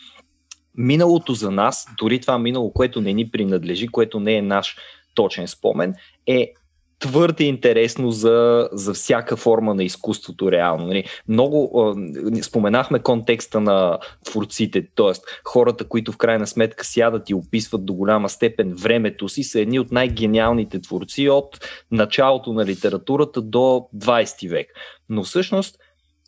[0.74, 4.76] Миналото за нас, дори това минало, което не ни принадлежи, което не е наш
[5.14, 5.94] точен спомен,
[6.26, 6.52] е
[6.98, 10.86] твърде интересно за, за всяка форма на изкуството реално.
[10.86, 11.04] Нали?
[11.28, 11.94] Много
[12.42, 15.12] споменахме контекста на творците, т.е.
[15.44, 19.78] хората, които в крайна сметка сядат и описват до голяма степен времето си, са едни
[19.78, 24.66] от най-гениалните творци от началото на литературата до 20 век.
[25.08, 25.78] Но всъщност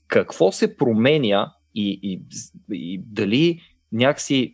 [0.09, 2.23] какво се променя и, и,
[2.73, 3.61] и дали
[3.93, 4.53] някакси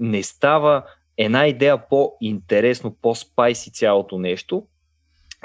[0.00, 0.82] не става
[1.16, 4.66] една идея по-интересно, по-спайси цялото нещо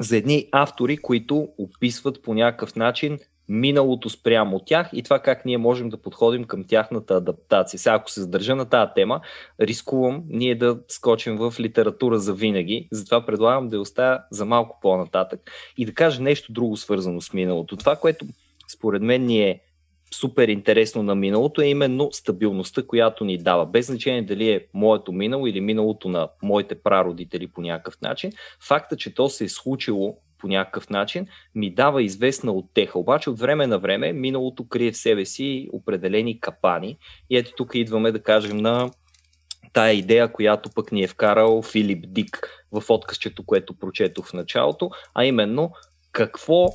[0.02, 3.20] за едни автори, които описват по някакъв начин
[3.50, 7.80] миналото спрямо тях и това как ние можем да подходим към тяхната адаптация.
[7.80, 9.22] Сега, ако се задържа на тази тема,
[9.62, 14.80] рискувам ние да скочим в литература за винаги, затова предлагам да я оставя за малко
[14.82, 17.78] по-нататък и да кажа нещо друго свързано с миналото.
[17.78, 18.26] Това, което
[18.68, 19.60] според мен ни е
[20.14, 23.66] супер интересно на миналото е именно стабилността, която ни дава.
[23.66, 28.32] Без значение дали е моето минало или миналото на моите прародители по някакъв начин.
[28.68, 33.00] Факта, че то се е случило по някакъв начин, ми дава известна оттеха.
[33.00, 36.98] Обаче от време на време миналото крие в себе си определени капани.
[37.30, 38.90] И ето тук идваме да кажем на
[39.74, 44.90] тая идея, която пък ни е вкарал Филип Дик в откъсчето, което прочетох в началото,
[45.14, 45.72] а именно
[46.12, 46.68] какво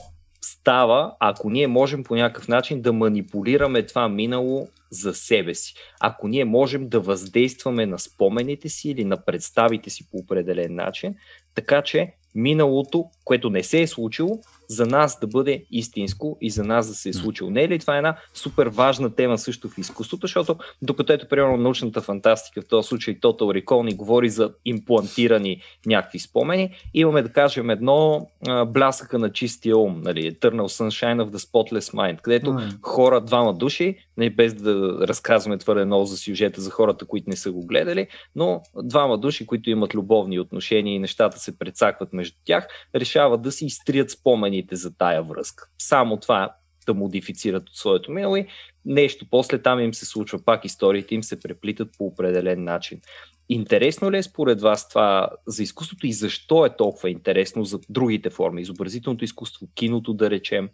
[0.44, 5.74] става, ако ние можем по някакъв начин да манипулираме това минало за себе си.
[6.00, 11.14] Ако ние можем да въздействаме на спомените си или на представите си по определен начин,
[11.54, 14.38] така че миналото, което не се е случило,
[14.68, 17.50] за нас да бъде истинско и за нас да се е случило.
[17.50, 21.28] Не е ли това е една супер важна тема също в изкуството, защото докато ето,
[21.28, 27.22] примерно, научната фантастика, в този случай Total Recall ни говори за имплантирани някакви спомени, имаме
[27.22, 32.20] да кажем едно а, блясъка на чистия ум, нали, Eternal Sunshine of the Spotless Mind,
[32.20, 32.78] където mm.
[32.82, 37.36] хора, двама души, не без да разказваме твърде много за сюжета за хората, които не
[37.36, 38.06] са го гледали,
[38.36, 43.52] но двама души, които имат любовни отношения и нещата се прецакват между тях, решават да
[43.52, 44.10] си изтрият
[44.54, 45.68] спомените за тая връзка.
[45.78, 48.46] Само това да модифицират от своето минало и
[48.84, 53.00] нещо после там им се случва пак, историите им се преплитат по определен начин.
[53.48, 58.30] Интересно ли е според вас това за изкуството и защо е толкова интересно за другите
[58.30, 58.62] форми?
[58.62, 60.68] Изобразителното изкуство, киното да речем?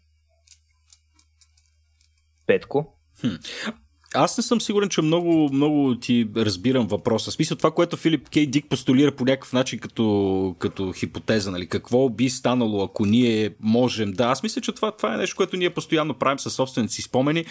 [2.47, 2.99] Петко?
[3.21, 3.35] Хм.
[4.15, 7.31] Аз не съм сигурен, че много, много ти разбирам въпроса.
[7.31, 11.67] В смисъл това, което Филип Кей Дик постулира по някакъв начин като, като хипотеза, нали?
[11.67, 14.25] какво би станало, ако ние можем да...
[14.25, 17.45] Аз мисля, че това, това е нещо, което ние постоянно правим със собствените си спомени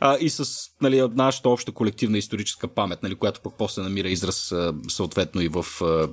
[0.00, 4.54] а, и с нали, нашата обща колективна историческа памет, нали, която пък после намира израз
[4.88, 5.66] съответно и в,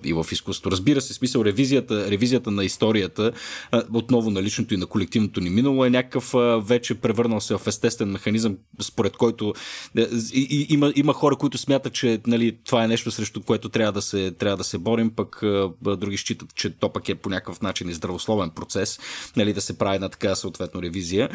[0.03, 0.71] и в изкуството.
[0.71, 3.31] Разбира се, смисъл ревизията, ревизията на историята,
[3.93, 6.33] отново на личното и на колективното ни минало е някакъв
[6.67, 9.53] вече превърнал се в естествен механизъм, според който
[10.33, 14.01] и, има, има хора, които смятат, че нали, това е нещо срещу което трябва да
[14.01, 17.61] се, трябва да се борим, пък а, други считат, че то пък е по някакъв
[17.61, 18.99] начин и здравословен процес,
[19.35, 21.29] нали, да се прави на така съответно ревизия.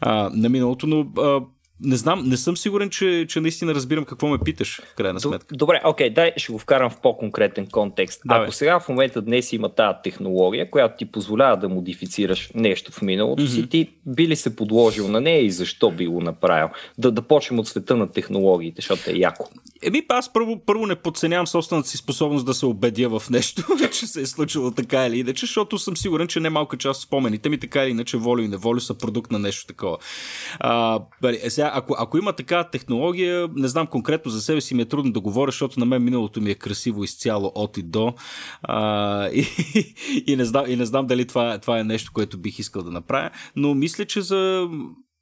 [0.00, 1.40] А, на миналото, но а,
[1.82, 5.54] не знам, не съм сигурен, че, че наистина разбирам какво ме питаш, в крайна сметка.
[5.56, 8.22] Добре, окей, okay, дай ще го вкарам в по-конкретен контекст.
[8.24, 8.42] Давай.
[8.42, 13.02] Ако сега в момента днес има тази технология, която ти позволява да модифицираш нещо в
[13.02, 13.54] миналото mm-hmm.
[13.54, 16.68] си, ти би ли се подложил на нея и защо би го направил?
[16.98, 19.48] Да, да почнем от света на технологиите, защото е яко.
[19.82, 23.62] Еми, аз първо, първо не подценявам собствената си способност да се убедя в нещо,
[23.92, 27.06] че се е случило така или иначе, защото съм сигурен, че не малка част от
[27.06, 29.98] спомените ми така или иначе волю и неволю са продукт на нещо такова.
[30.60, 31.00] А,
[31.42, 34.88] е, сега, ако, ако има така технология, не знам конкретно за себе си ми е
[34.88, 38.14] трудно да говоря, защото на мен миналото ми е красиво изцяло от и до.
[38.62, 39.46] А, и,
[40.26, 42.90] и, не знам, и не знам дали това, това е нещо, което бих искал да
[42.90, 44.68] направя, но мисля, че за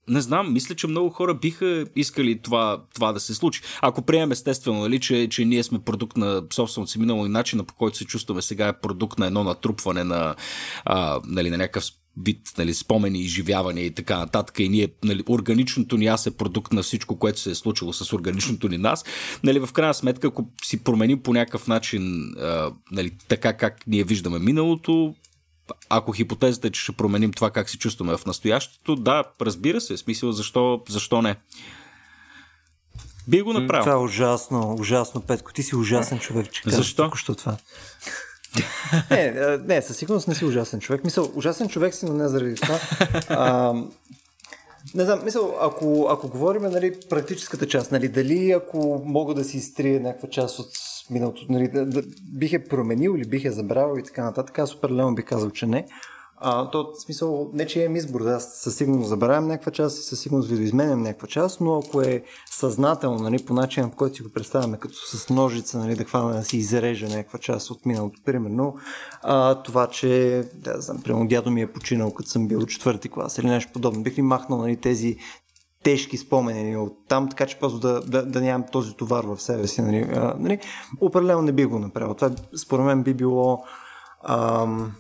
[0.09, 3.62] не знам, мисля, че много хора биха искали това, това да се случи.
[3.80, 7.64] Ако приемем естествено, нали, че, че ние сме продукт на собственото си минало и начина
[7.64, 10.34] по който се чувстваме сега е продукт на едно натрупване на,
[10.84, 11.84] а, нали, на някакъв
[12.24, 14.58] вид нали, спомени, изживявания и така нататък.
[14.58, 18.12] И ние, нали, органичното ни аз е продукт на всичко, което се е случило с
[18.12, 19.04] органичното ни нас.
[19.44, 24.04] Нали, в крайна сметка, ако си променим по някакъв начин а, нали, така как ние
[24.04, 25.14] виждаме миналото,
[25.88, 29.96] ако хипотезата е, че ще променим това как се чувстваме в настоящето, да, разбира се,
[29.96, 31.36] смисъл, защо, защо не?
[33.28, 33.84] Би го направил.
[33.84, 35.52] Това е ужасно, ужасно, Петко.
[35.52, 37.10] Ти си ужасен човек, че Защо?
[37.14, 37.56] Що това.
[39.11, 41.04] не, не, със сигурност не си ужасен човек.
[41.04, 42.78] Мисъл, ужасен човек си, но не заради това.
[43.28, 43.74] А,
[44.94, 49.56] не знам, мисъл, ако, ако говорим нали, практическата част, нали, дали ако мога да си
[49.56, 50.70] изтрия някаква част от
[51.11, 52.02] миналото, нали, да, да,
[52.32, 55.66] бих е променил или бих е забравил и така нататък, аз определено бих казал, че
[55.66, 55.86] не.
[56.41, 60.03] А, то в смисъл, не че имам избор, да, със сигурност забравям някаква част и
[60.03, 64.22] със сигурност видоизменям някаква част, но ако е съзнателно, нали, по начин, по който си
[64.22, 68.20] го представяме, като с ножица, нали, да хвана да си изрежа някаква част от миналото,
[68.24, 68.76] примерно,
[69.22, 73.39] а, това, че, да знам, примерно дядо ми е починал, като съм бил четвърти клас
[73.39, 74.03] или нещо подобно.
[74.03, 75.16] Бих ли махнал нали, тези
[75.82, 79.66] тежки спомени от там, така че просто да, да, да нямам този товар в себе
[79.66, 79.82] си.
[79.82, 80.07] Нали.
[80.12, 80.59] А, нали.
[81.01, 82.14] Определено не би го направил.
[82.14, 83.64] Това според мен би било
[84.24, 84.93] ам,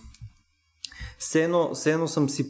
[1.18, 2.46] все едно, все едно съм си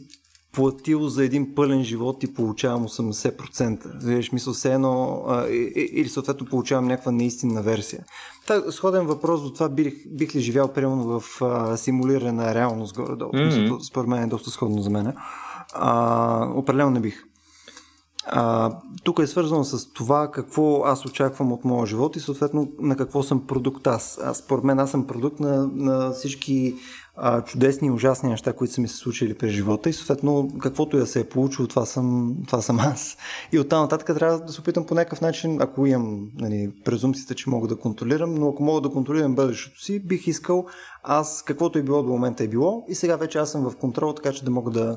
[0.51, 4.03] платил за един пълен живот и получавам 80%.
[4.03, 8.03] Виж, мисъл все едно, а, или съответно получавам някаква неистинна версия.
[8.47, 13.31] Та, сходен въпрос до това бих, бих ли живял примерно в а, симулирана реалност горе-долу.
[13.31, 13.79] Mm-hmm.
[13.79, 15.13] Според мен е доста сходно за мен.
[15.73, 17.23] А, определено не бих.
[18.25, 18.71] А,
[19.03, 23.23] тук е свързано с това какво аз очаквам от моя живот и съответно на какво
[23.23, 24.19] съм продукт аз.
[24.23, 26.75] аз според мен аз съм продукт на, на всички
[27.21, 30.97] а, чудесни и ужасни неща, които са ми се случили през живота и съответно каквото
[30.97, 33.17] да се е получило, това съм, това съм аз.
[33.51, 37.49] И оттам нататък трябва да се опитам по някакъв начин, ако имам нали, презумцията, че
[37.49, 40.65] мога да контролирам, но ако мога да контролирам бъдещето си, бих искал
[41.03, 44.13] аз каквото е било до момента е било и сега вече аз съм в контрол,
[44.13, 44.95] така че да мога да,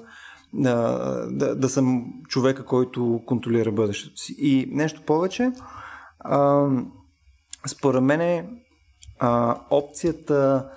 [0.52, 0.98] да,
[1.30, 4.34] да, да съм човека, който контролира бъдещето си.
[4.38, 5.52] И нещо повече,
[6.20, 6.68] а,
[7.66, 8.48] според мен е
[9.18, 10.68] а, опцията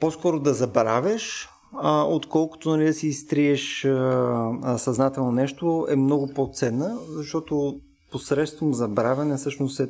[0.00, 6.98] по-скоро да забравяш, а, отколкото нали, да си изтриеш а, съзнателно нещо, е много по-ценна,
[7.08, 7.80] защото
[8.10, 9.88] посредством забравяне всъщност е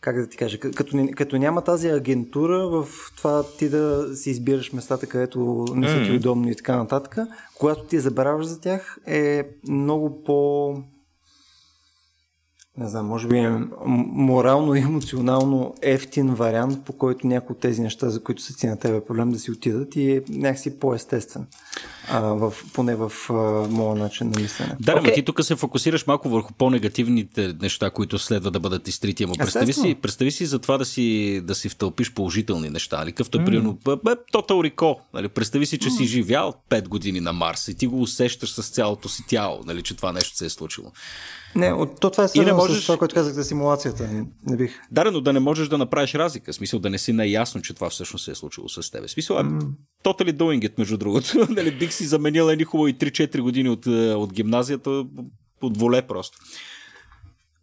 [0.00, 4.72] как да ти кажа, като, като няма тази агентура в това ти да си избираш
[4.72, 7.16] местата, където не са ти удобни и така нататък,
[7.58, 10.74] когато ти забравяш за тях, е много по
[12.78, 17.82] не знам, може би е морално и емоционално ефтин вариант, по който някои от тези
[17.82, 21.46] неща, за които са ти на тебе проблем да си отидат и е някакси по-естествен.
[22.08, 23.32] А, в, поне в а,
[23.70, 24.76] моя начин на мислене.
[24.80, 25.06] Да, okay.
[25.06, 29.24] но ти тук се фокусираш малко върху по-негативните неща, които следва да бъдат изтрити.
[29.24, 32.98] Ама представи си, представи си за това да си, да си втълпиш положителни неща.
[32.98, 33.12] Нали?
[33.12, 33.78] Къвто е, примерно,
[34.32, 34.98] Total Recall.
[35.14, 35.28] Нали?
[35.28, 35.96] Представи си, че mm.
[35.96, 39.82] си живял 5 години на Марс и ти го усещаш с цялото си тяло, нали?
[39.82, 40.92] че това нещо се е случило.
[41.56, 42.82] Не, от, то това е свързано можеш...
[42.82, 44.08] с това, което казах за симулацията.
[44.46, 44.80] Не бих.
[44.90, 46.52] Да, но да не можеш да направиш разлика.
[46.52, 49.06] В смисъл да не си наясно, че това всъщност се е случило с теб.
[49.06, 49.60] В смисъл, mm.
[50.04, 51.46] totally doing it, между другото.
[51.48, 55.04] нали, бих си заменил едни хубави 3-4 години от, е, от гимназията
[55.62, 56.38] от воле просто.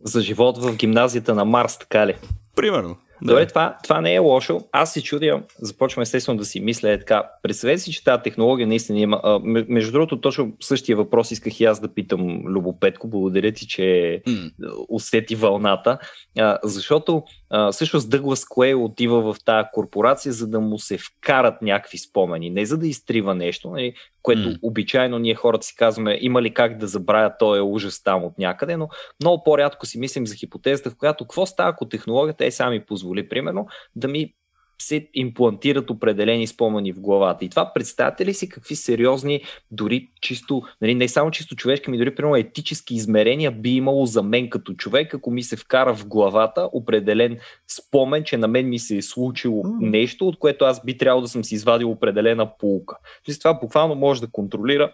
[0.03, 2.15] За живот в гимназията на Марс, така ли?
[2.55, 2.95] Примерно.
[3.21, 4.61] Добре, това, това не е лошо.
[4.71, 7.23] Аз се чудя, започвам естествено да си мисля е така.
[7.43, 9.21] Представете си, че тази технология наистина има.
[9.23, 13.07] А, между другото, точно същия въпрос исках и аз да питам Любопетко.
[13.07, 13.81] Благодаря ти, че
[14.27, 14.51] mm.
[14.89, 15.97] усети вълната.
[16.39, 21.61] А, защото а, всъщност Дъглас Клей отива в тази корпорация, за да му се вкарат
[21.61, 22.49] някакви спомени.
[22.49, 24.59] Не за да изтрива нещо, нали, което mm.
[24.61, 28.77] обичайно ние хората си казваме, има ли как да забравя този ужас там от някъде,
[28.77, 28.89] но
[29.21, 33.29] много по-рядко си мислим за хипотезата, в която какво става, ако технологията е сами позволи,
[33.29, 34.33] примерно, да ми
[34.81, 37.45] се имплантират определени спомени в главата.
[37.45, 41.97] И това представяте ли си какви сериозни, дори чисто, нали, не само чисто човешки, ми
[41.97, 46.07] дори примерно етически измерения би имало за мен като човек, ако ми се вкара в
[46.07, 49.89] главата определен спомен, че на мен ми се е случило mm.
[49.89, 52.95] нещо, от което аз би трябвало да съм си извадил определена полука.
[53.25, 54.93] Тоест, това буквално може да контролира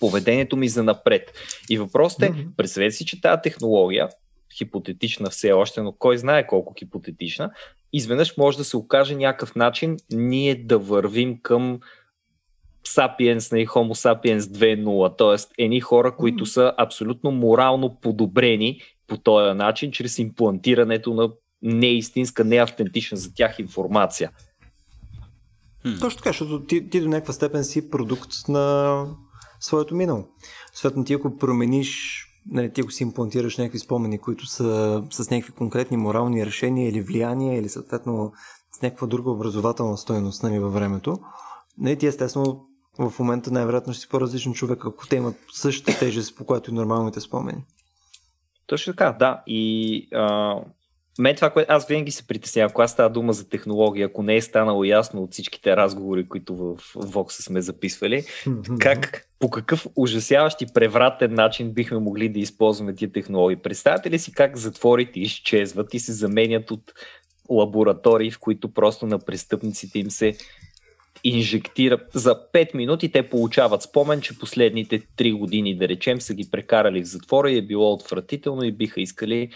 [0.00, 1.32] поведението ми за напред.
[1.70, 2.56] И въпросът е, mm-hmm.
[2.56, 4.08] представете си, че тази технология
[4.58, 7.50] хипотетична все още, но кой знае колко хипотетична,
[7.92, 11.80] изведнъж може да се окаже някакъв начин ние да вървим към
[12.86, 15.64] Sapiens, на Homo Sapiens 2.0, т.е.
[15.64, 21.30] едни хора, които са абсолютно морално подобрени по този начин, чрез имплантирането на
[21.62, 24.30] неистинска, неавтентична за тях информация.
[26.00, 29.06] Точно така, защото ти, ти до някаква степен си продукт на
[29.60, 30.28] своето минало.
[30.72, 35.52] Съответно, ти ако промениш нали, ти ако си имплантираш някакви спомени, които са с някакви
[35.52, 38.32] конкретни морални решения или влияния, или съответно
[38.72, 41.18] с някаква друга образователна стоеност нали, във времето,
[41.78, 42.66] нали, ти естествено
[42.98, 46.74] в момента най-вероятно ще си по-различен човек, ако те имат същата тежест, по която и
[46.74, 47.64] нормалните спомени.
[48.66, 49.42] Точно така, да.
[49.46, 50.54] И а,
[51.18, 54.36] мен това, което аз винаги се притеснявам, ако аз става дума за технология, ако не
[54.36, 58.24] е станало ясно от всичките разговори, които в Vox сме записвали,
[58.78, 63.56] как, по какъв ужасяващ и превратен начин бихме могли да използваме тия технологии.
[63.56, 66.92] Представете ли си как затворите изчезват и се заменят от
[67.50, 70.36] лаборатории, в които просто на престъпниците им се
[71.24, 76.50] инжектира за 5 минути, те получават спомен, че последните 3 години, да речем, са ги
[76.50, 79.50] прекарали в затвора и е било отвратително и биха искали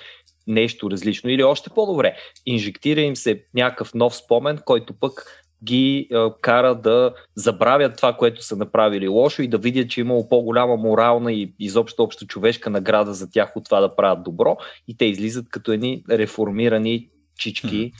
[0.51, 1.30] нещо различно.
[1.30, 7.14] Или още по-добре, инжектира им се някакъв нов спомен, който пък ги е, кара да
[7.34, 11.53] забравят това, което са направили лошо и да видят, че е имало по-голяма морална и
[11.59, 14.57] изобщо общо човешка награда за тях от това да правят добро
[14.88, 17.92] и те излизат като едни реформирани чички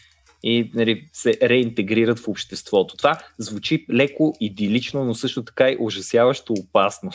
[0.43, 2.97] и нали, се реинтегрират в обществото.
[2.97, 7.11] Това звучи леко идилично, но също така и ужасяващо опасно.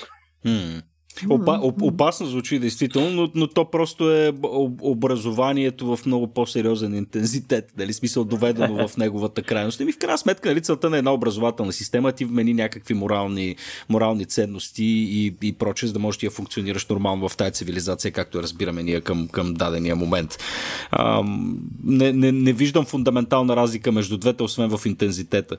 [1.29, 4.33] Опа, опасно звучи действително, но, но то просто е
[4.81, 9.79] образованието в много по-сериозен интензитет, дали смисъл доведено в неговата крайност.
[9.79, 13.55] И ми в крайна сметка нали, целта на една образователна система ти вмени някакви морални,
[13.89, 18.43] морални ценности и, и проче, за да можеш да функционираш нормално в тази цивилизация, както
[18.43, 20.37] разбираме ние към, към дадения момент.
[20.91, 21.23] А,
[21.83, 25.57] не, не, не виждам фундаментална разлика между двете, освен в интензитета.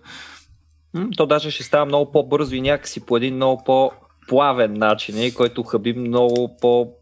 [1.16, 3.90] То даже ще става много по-бързо и някакси по един много по-
[4.28, 6.92] плавен начин, е, който хаби много по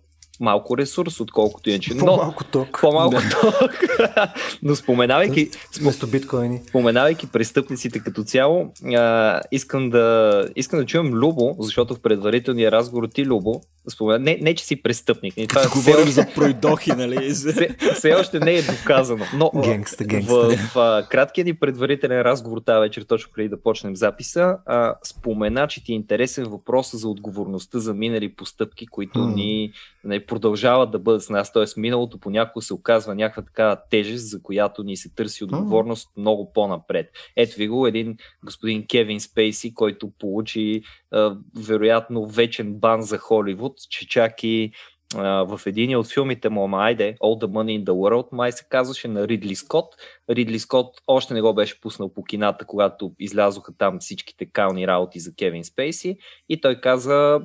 [0.40, 1.94] малко ресурс, отколкото иначе.
[1.94, 2.78] Но, по-малко ток.
[2.80, 3.30] По-малко да.
[3.30, 3.70] ток.
[4.62, 6.60] Но споменавайки, Вместо биткоини.
[6.68, 13.08] споменавайки престъпниците като цяло, а, искам, да, искам да чуем Любо, защото в предварителния разговор
[13.14, 13.60] ти, Любо,
[13.90, 14.22] спомен...
[14.22, 15.36] не, не, че си престъпник.
[15.36, 17.30] Не, това е говорим за пройдохи, нали?
[17.34, 19.24] все, все още не е доказано.
[19.34, 20.34] Но генгста, генгста.
[20.34, 24.94] в, в, в краткия ни предварителен разговор тази вечер, точно преди да почнем записа, а,
[25.04, 29.72] спомена, че ти е интересен въпрос за отговорността за минали постъпки, които ни
[30.04, 31.52] не, продължават да бъдат с нас.
[31.52, 36.20] Тоест, миналото понякога се оказва някаква така тежест, за която ни се търси отговорност hmm.
[36.20, 37.06] много по-напред.
[37.36, 43.72] Ето ви го един господин Кевин Спейси, който получи а, вероятно вечен бан за Холивуд,
[43.90, 44.72] че чак и
[45.18, 48.66] в един от филмите му, ама айде, All the Money in the World, май се
[48.70, 49.94] казваше на Ридли Скот.
[50.30, 55.20] Ридли Скот още не го беше пуснал по кината, когато излязоха там всичките кални работи
[55.20, 56.16] за Кевин Спейси
[56.48, 57.40] и той каза,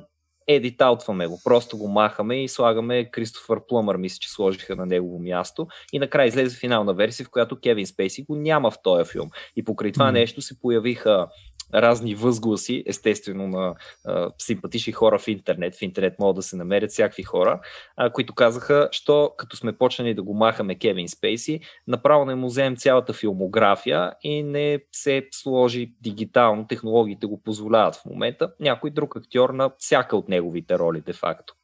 [0.46, 5.66] едитаутваме го, просто го махаме и слагаме Кристофър Плъмър, мисля, че сложиха на негово място.
[5.92, 9.30] И накрая излезе финална версия, в която Кевин Спейси го няма в този филм.
[9.56, 10.12] И покрай това mm.
[10.12, 11.26] нещо се появиха
[11.74, 15.76] разни възгласи, естествено на а, симпатични хора в интернет.
[15.76, 17.60] В интернет могат да се намерят всякакви хора,
[17.96, 22.46] а, които казаха, що като сме почнали да го махаме Кевин Спейси, направо не му
[22.46, 29.16] вземем цялата филмография и не се сложи дигитално, технологиите го позволяват в момента, някой друг
[29.16, 31.54] актьор на всяка от неговите роли, де факто.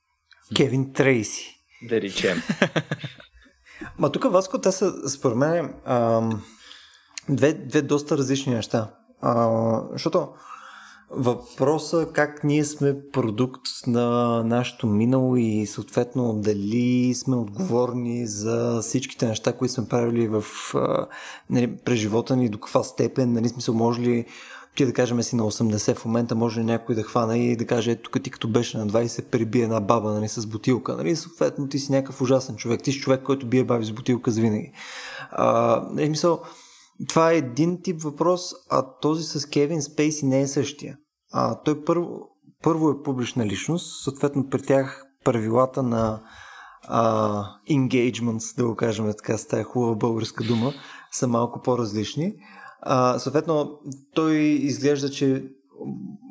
[0.57, 1.57] Кевин Трейси.
[1.83, 2.43] Да речем.
[3.99, 6.43] Ма тук, Васко, те са, според мен, ам,
[7.29, 8.91] две, две доста различни неща.
[9.23, 10.29] А, защото
[11.11, 19.27] въпроса как ние сме продукт на нашето минало и съответно дали сме отговорни за всичките
[19.27, 20.45] неща, които сме правили в,
[21.51, 24.27] нали, през живота ни, до каква степен, нали, смисъл, може ли
[24.77, 27.67] ти да кажем си на 80 в момента, може ли някой да хвана и да
[27.67, 30.97] каже, ето тук ти като беше на 20 приби една баба нали, с бутилка.
[30.97, 31.17] Нали?
[31.17, 32.83] Съответно ти си някакъв ужасен човек.
[32.83, 34.73] Ти си човек, който бие баби с бутилка за винаги.
[35.31, 36.41] А, нали, мисъл,
[37.09, 40.97] това е един тип въпрос, а този с Кевин Спейси не е същия.
[41.33, 42.21] А, той първо,
[42.63, 46.23] първо е публична личност, съответно при тях правилата на
[46.89, 50.73] а, engagement, да го кажем така с тази хубава българска дума,
[51.13, 52.33] са малко по-различни.
[52.81, 53.79] А, съответно,
[54.15, 55.45] той изглежда, че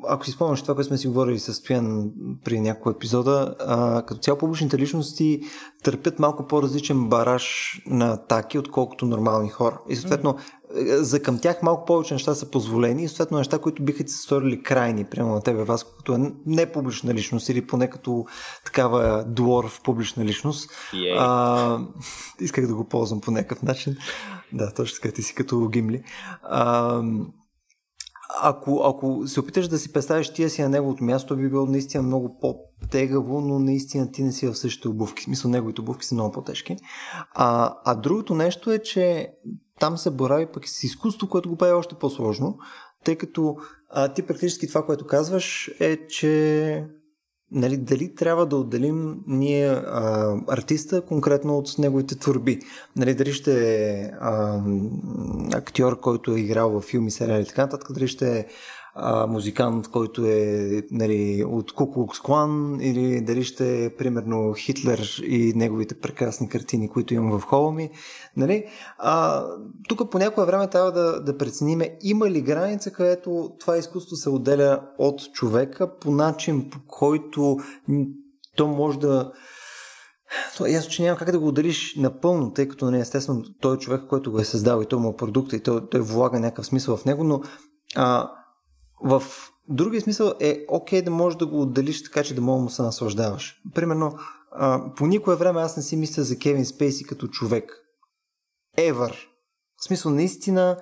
[0.08, 2.10] ако си спомняш това, което сме си говорили с Стоян
[2.44, 5.40] при някой епизода, а, като цяло публичните личности
[5.82, 9.80] търпят малко по-различен бараж на атаки, отколкото нормални хора.
[9.88, 10.36] И съответно,
[10.86, 14.22] за към тях малко повече неща са позволени и съответно неща, които биха ти се
[14.22, 18.24] сторили крайни, прямо на тебе, вас, като е не публична личност или поне като
[18.64, 19.24] такава
[19.68, 20.70] в публична личност.
[20.92, 21.16] Yeah.
[21.18, 21.78] А,
[22.40, 23.96] исках да го ползвам по някакъв начин.
[24.52, 26.02] Да, точно така, ти си като Гимли.
[26.42, 27.02] А,
[28.42, 32.02] ако, ако се опиташ да си представиш тия си на неговото място, би било наистина
[32.02, 35.20] много по-тегаво, но наистина ти не си в същите обувки.
[35.20, 36.76] В смисъл, неговите обувки са много по-тежки.
[37.34, 39.32] А, а другото нещо е, че
[39.80, 42.58] там се борави пък с изкуство, което го прави още по-сложно,
[43.04, 43.56] тъй като
[43.90, 46.86] а, ти практически това, което казваш е, че
[47.52, 52.60] нали, дали трябва да отделим ние а, артиста конкретно от неговите творби.
[52.96, 54.10] Нали, дали ще е
[55.52, 58.46] актьор, който е играл в филми, сериали и така нататък, дали ще е
[58.98, 65.52] а, музикант, който е нали, от Куклукс Клан или дали ще е примерно Хитлер и
[65.56, 67.90] неговите прекрасни картини, които имам в хола ми.
[68.36, 68.64] Нали?
[68.98, 69.44] А,
[69.88, 74.30] тук по някое време трябва да, да прецениме има ли граница, където това изкуство се
[74.30, 77.56] отделя от човека по начин, по който
[78.56, 79.32] то може да
[80.56, 83.44] то е ясно, че няма как да го отделиш напълно, тъй като не, нали, естествено
[83.60, 86.00] той е човек, който го е създал и той му е продукта и той, той
[86.00, 87.40] влага някакъв смисъл в него, но
[87.96, 88.30] а,
[89.04, 89.22] в
[89.68, 92.82] другия смисъл е окей да можеш да го отделиш така, че да мога му се
[92.82, 93.62] наслаждаваш.
[93.74, 94.18] Примерно,
[94.52, 97.72] а, по никое време аз не си мисля за Кевин Спейси като човек.
[98.78, 99.12] Ever.
[99.76, 100.76] В смисъл, наистина,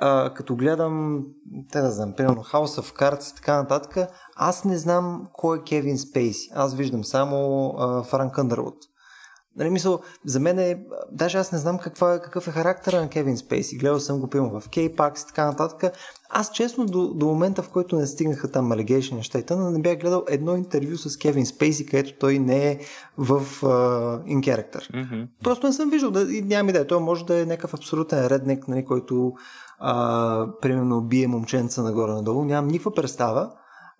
[0.00, 1.24] а, като гледам,
[1.72, 5.62] те да знам, примерно House of Cards и така нататък, аз не знам кой е
[5.62, 6.50] Кевин Спейси.
[6.54, 8.76] Аз виждам само а, Франк Андервуд.
[9.56, 13.36] Нали, мисъл, за мен е, даже аз не знам каква, какъв е характера на Кевин
[13.36, 13.78] Спейси.
[13.78, 15.92] Гледал съм го, пилно в K-Pax и така нататък.
[16.30, 19.82] Аз честно до, до момента, в който не стигнаха там Allegation неща и тъна, не
[19.82, 22.78] бях гледал едно интервю с Кевин Спейси, където той не е
[23.18, 24.92] в uh, in character.
[24.92, 25.28] Mm-hmm.
[25.44, 26.86] Просто не съм виждал, да, и нямам идея.
[26.86, 29.32] Той може да е някакъв абсолютен редник, нали, който
[29.78, 32.44] а, примерно бие момченца нагоре-надолу.
[32.44, 33.52] Нямам никаква представа.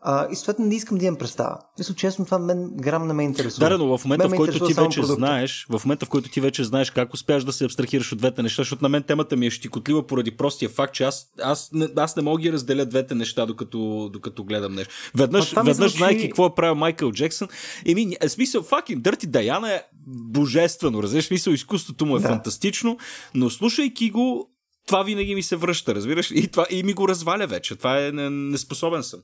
[0.09, 1.59] А, и съответно не искам да имам представа.
[1.79, 3.69] Мисля, честно, това мен грам не ме интересува.
[3.69, 5.15] Да, но в момента, в който ти вече продукта.
[5.15, 8.43] знаеш, в момента, в който ти вече знаеш как успяш да се абстрахираш от двете
[8.43, 11.89] неща, защото на мен темата ми е щикотлива поради простия факт, че аз, аз, не,
[11.97, 14.95] аз не мога да ги разделя двете неща, докато, докато гледам нещо.
[15.15, 15.97] Веднъж, веднъж звучи...
[15.97, 17.49] знаеки какво е правил Майкъл Джексън,
[17.87, 22.29] еми, е, смисъл, факин, Дърти Даяна е божествено, разбираш, смисъл, изкуството му е да.
[22.29, 22.99] фантастично,
[23.35, 24.51] но слушайки го,
[24.87, 26.31] това винаги ми се връща, разбираш?
[26.31, 27.77] И, това, и ми го разваля вече.
[27.77, 29.21] Това е неспособен съм.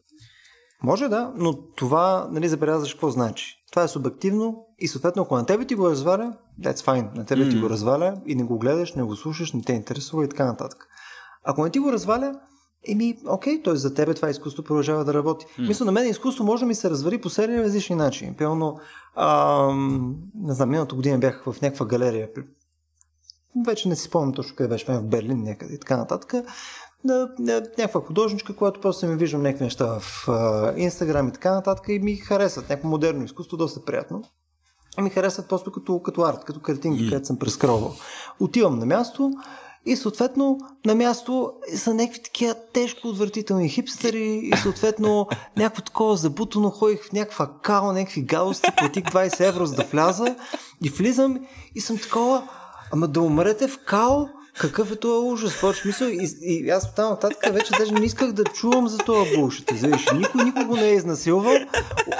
[0.82, 3.56] Може да, но това, нали, забелязваш какво значи.
[3.70, 7.16] Това е субективно и съответно, ако на тебе ти го разваля, that's fine.
[7.16, 7.50] На тебе mm.
[7.50, 10.44] ти го разваля и не го гледаш, не го слушаш, не те интересува и така
[10.44, 10.86] нататък.
[11.44, 12.34] Ако не ти го разваля,
[12.88, 13.76] Еми, окей, т.е.
[13.76, 15.46] за тебе това изкуство продължава да работи.
[15.46, 15.68] Mm.
[15.68, 18.34] Мисля, на мен изкуство може да ми се развари по серия различни начини.
[18.38, 18.78] Пълно,
[19.16, 22.28] ам, не знам, миналата година бях в някаква галерия.
[23.66, 26.34] Вече не си спомням точно къде беше, в Берлин някъде и така нататък
[27.04, 30.28] на, на някаква художничка, която просто ми виждам някакви неща в
[30.76, 32.68] Инстаграм и така нататък и ми харесват.
[32.68, 34.22] Някакво модерно изкуство, доста приятно.
[34.98, 37.08] И ми харесват просто като, като арт, като картинки, mm.
[37.08, 37.94] където съм прескровал.
[38.40, 39.32] Отивам на място
[39.86, 45.26] и съответно на място са някакви такива тежко отвратителни хипстери и съответно
[45.56, 50.36] някакво такова забутано ходих в някаква као, някакви гадости, платих 20 евро за да вляза
[50.84, 52.48] и влизам и съм такова,
[52.92, 54.26] ама да умрете в као,
[54.58, 55.60] какъв е това ужас?
[55.60, 59.24] Почва мисъл и, и аз там нататък вече даже не исках да чувам за това
[59.36, 59.70] булшит.
[59.80, 61.54] Завиш, никой никого не е изнасилвал,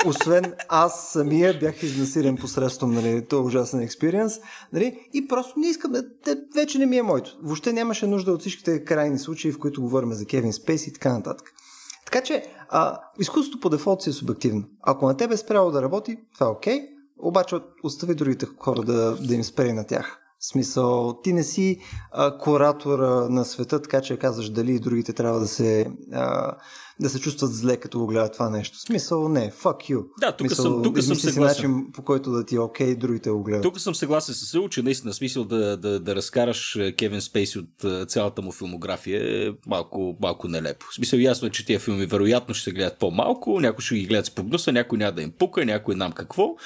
[0.07, 4.33] освен аз самия бях изнасилен посредством нали, този ужасен експириенс.
[4.72, 6.05] Нали, и просто не искам, да,
[6.55, 7.39] вече не ми е моето.
[7.43, 11.12] Въобще нямаше нужда от всичките крайни случаи, в които говорим за Кевин Спейс и така
[11.12, 11.47] нататък.
[12.05, 14.64] Така че, а, изкуството по дефолт си е субективно.
[14.83, 16.80] Ако на тебе е спряло да работи, това е окей,
[17.18, 20.21] обаче остави другите хора да, да им спре на тях.
[20.45, 21.78] Смисъл, ти не си
[22.11, 26.57] а, куратора на света, така че казваш дали и другите трябва да се а,
[27.03, 28.78] да се чувстват зле, като го гледат това нещо.
[28.78, 30.05] Смисъл, не, fuck you.
[30.20, 31.70] Да, тук смисъл, съм, тук съм съгласен.
[31.70, 33.62] начин, по който да ти е окей, okay, другите го гледат.
[33.62, 37.59] Тук съм съгласен с Сил, че наистина смисъл да, да, да разкараш е, Кевин Спейси
[37.59, 40.86] от е, цялата му филмография е малко, малко нелепо.
[40.90, 44.07] В смисъл, ясно е, че тия филми вероятно ще се гледат по-малко, някой ще ги
[44.07, 46.57] гледат с прогноса, някой няма да им пука, някой нам какво,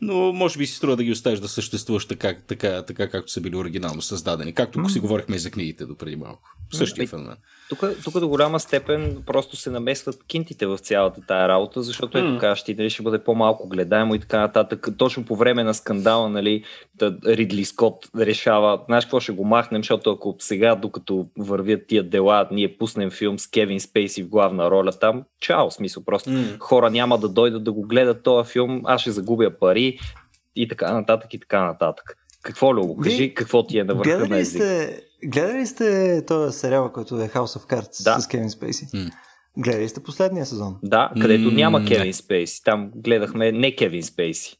[0.00, 3.40] но може би си струва да ги оставиш да съществуваш така, така, така както са
[3.40, 4.92] били оригинално създадени, както mm-hmm.
[4.92, 6.42] си говорихме и за книгите до преди малко.
[6.72, 7.36] Същия феномен.
[7.72, 12.38] Тук, тук до голяма степен просто се намесват кинтите в цялата тая работа, защото ето
[12.40, 14.88] кажеш ти, дали ще бъде по-малко гледаемо и така нататък.
[14.98, 16.64] Точно по време на скандала, нали,
[16.94, 22.02] да Ридли Скот решава, знаеш какво ще го махнем, защото ако сега, докато вървят тия
[22.02, 26.58] дела, ние пуснем филм с Кевин Спейси в главна роля там, чао, смисъл, просто mm.
[26.58, 29.98] хора няма да дойдат да го гледат този филм, аз ще загубя пари
[30.56, 32.16] и така нататък и така нататък.
[32.42, 32.96] Какво, Любо?
[32.96, 34.62] Кажи какво ти е на върха на език.
[34.62, 38.20] Сте, гледали сте този сериал, който е House of Cards да.
[38.20, 38.86] с Кевин Спейси?
[38.86, 39.12] Mm.
[39.56, 40.78] Гледали сте последния сезон?
[40.82, 42.64] Да, където mm, няма Кевин Спейси.
[42.64, 44.56] Там гледахме не Кевин Спейси.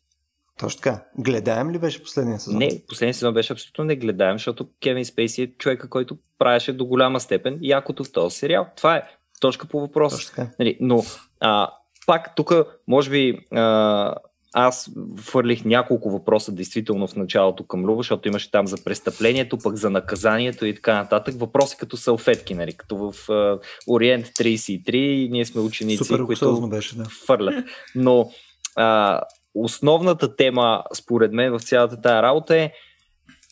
[0.58, 1.04] Точно така.
[1.18, 2.58] Гледаем ли беше последния сезон?
[2.58, 6.84] Не, последния сезон беше абсолютно не гледаем, защото Кевин Спейси е човека, който правеше до
[6.84, 8.66] голяма степен якото в този сериал.
[8.76, 9.02] Това е
[9.40, 10.48] точка по въпроса.
[10.58, 11.02] Нали, но
[11.40, 11.70] а,
[12.06, 12.52] пак тук,
[12.88, 14.14] може би, а,
[14.52, 19.76] аз фърлих няколко въпроса действително в началото към Люба, защото имаше там за престъплението, пък
[19.76, 21.34] за наказанието и така нататък.
[21.38, 26.96] Въпроси като салфетки, нали, като в uh, Ориент 33, ние сме ученици, Супер които беше,
[26.96, 27.04] да.
[27.26, 27.64] фърлят.
[27.94, 28.30] Но
[28.78, 29.20] uh,
[29.54, 32.72] основната тема, според мен, в цялата тази работа е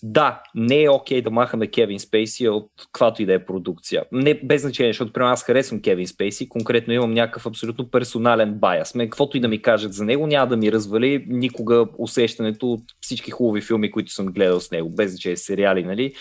[0.02, 4.04] да, не е окей okay да махаме Кевин Спейси от каквато и да е продукция.
[4.12, 8.94] Не, без значение, защото при аз харесвам Кевин Спейси, конкретно имам някакъв абсолютно персонален байас.
[8.94, 12.82] Ме, каквото и да ми кажат за него, няма да ми развали никога усещането от
[13.00, 16.14] всички хубави филми, които съм гледал с него, без значение сериали, нали,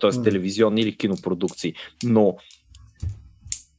[0.00, 0.22] т.е.
[0.22, 1.74] телевизионни или кинопродукции.
[2.04, 2.36] Но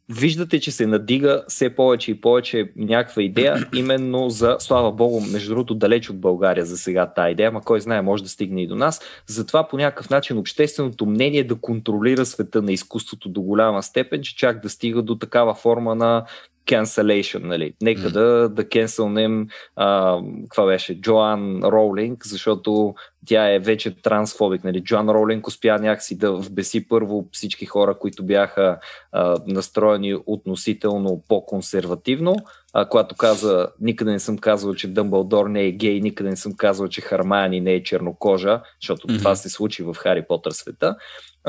[0.09, 5.49] виждате, че се надига все повече и повече някаква идея, именно за, слава богу, между
[5.49, 8.67] другото, далеч от България за сега тази идея, ма кой знае, може да стигне и
[8.67, 9.01] до нас.
[9.27, 14.35] Затова по някакъв начин общественото мнение да контролира света на изкуството до голяма степен, че
[14.35, 16.25] чак да стига до такава форма на
[16.67, 17.73] cancellation, нали?
[17.81, 18.11] Нека mm.
[18.11, 22.95] да, да кенселнем, а, каква беше, Джоан Роулинг, защото
[23.25, 24.83] тя е вече трансфобик, нали?
[24.83, 28.79] Джоан Роулинг успя някакси да вбеси първо всички хора, които бяха
[29.11, 32.35] а, настроени относително по-консервативно,
[32.73, 36.53] а, когато каза, никъде не съм казал, че Дъмбълдор не е гей, никъде не съм
[36.57, 39.17] казал, че Хармани не е чернокожа, защото mm-hmm.
[39.17, 40.95] това се случи в Хари Потър света.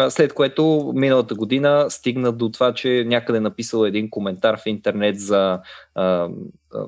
[0.08, 5.60] След което миналата година стигна до това, че някъде написал един коментар в интернет за
[5.94, 6.28] а,
[6.74, 6.86] а,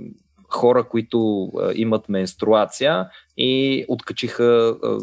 [0.48, 3.06] хора, които а, имат менструация
[3.36, 4.98] и откачиха а,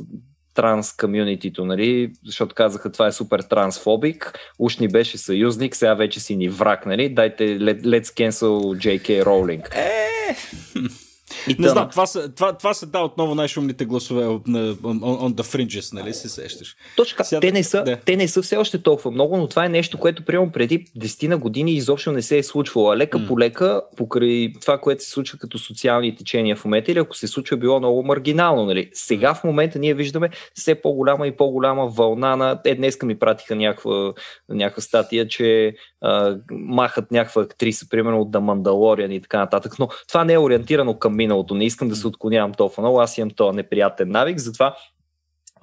[0.53, 2.11] транс комюнитито, нали?
[2.25, 6.85] защото казаха това е супер трансфобик, уж ни беше съюзник, сега вече си ни враг,
[6.85, 7.09] нали?
[7.09, 9.23] дайте let, let's cancel J.K.
[9.23, 9.75] Rowling.
[9.75, 10.35] Е,
[11.49, 15.33] и не знам, това са, това, това са да отново най-шумните гласове на on, on
[15.33, 16.75] the fringes, нали се сещаш?
[16.95, 17.97] Точно така, те, не са, да.
[18.05, 21.27] те не са все още толкова много, но това е нещо, което приемам преди 10
[21.27, 22.91] на години изобщо не се е случвало.
[22.91, 23.27] А лека mm.
[23.27, 27.27] по лека, покрай това, което се случва като социални течения в момента, или ако се
[27.27, 28.65] случва, било много маргинално.
[28.65, 28.89] Нали?
[28.93, 32.59] Сега в момента ние виждаме все по-голяма и по-голяма вълна на...
[32.65, 34.13] Е, днеска ми пратиха някаква,
[34.49, 39.79] някаква статия, че а, махат някаква актриса, примерно от The Mandalorian и така нататък.
[39.79, 41.55] Но това не е ориентирано към миналото.
[41.55, 43.01] Не искам да се отклонявам толкова много.
[43.01, 44.75] Аз имам този неприятен навик, затова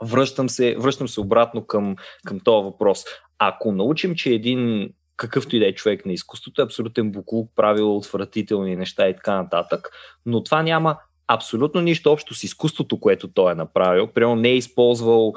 [0.02, 1.96] връщам се, връщам се обратно към,
[2.26, 3.04] към този въпрос.
[3.38, 7.96] Ако научим, че един какъвто и да е човек на изкуството, е абсолютен буклук, правил
[7.96, 9.90] отвратителни неща и така нататък,
[10.26, 10.98] но това няма
[11.28, 14.06] абсолютно нищо общо с изкуството, което той е направил.
[14.06, 15.34] Примерно не е използвал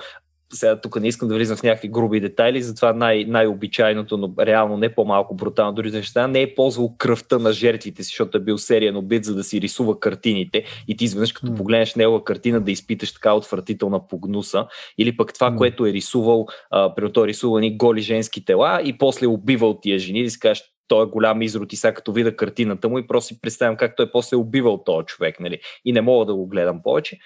[0.54, 4.78] сега тук не искам да влизам в някакви груби детайли, затова най- най-обичайното, но реално
[4.78, 8.42] не по-малко брутално дори за неща, не е ползвал кръвта на жертвите си, защото е
[8.42, 11.58] бил сериен убит, за да си рисува картините и ти изведнъж като mm.
[11.58, 14.68] погледнеш негова картина да изпиташ така отвратителна погнуса
[14.98, 15.58] или пък това, mm.
[15.58, 19.80] което е рисувал, при той е рисувал ни голи женски тела и после е убивал
[19.82, 23.00] тия жени, да си кажеш, той е голям изрод и сега като видя картината му
[23.00, 25.60] и просто си представям как той после е убивал този човек, нали?
[25.86, 27.20] И не мога да го гледам повече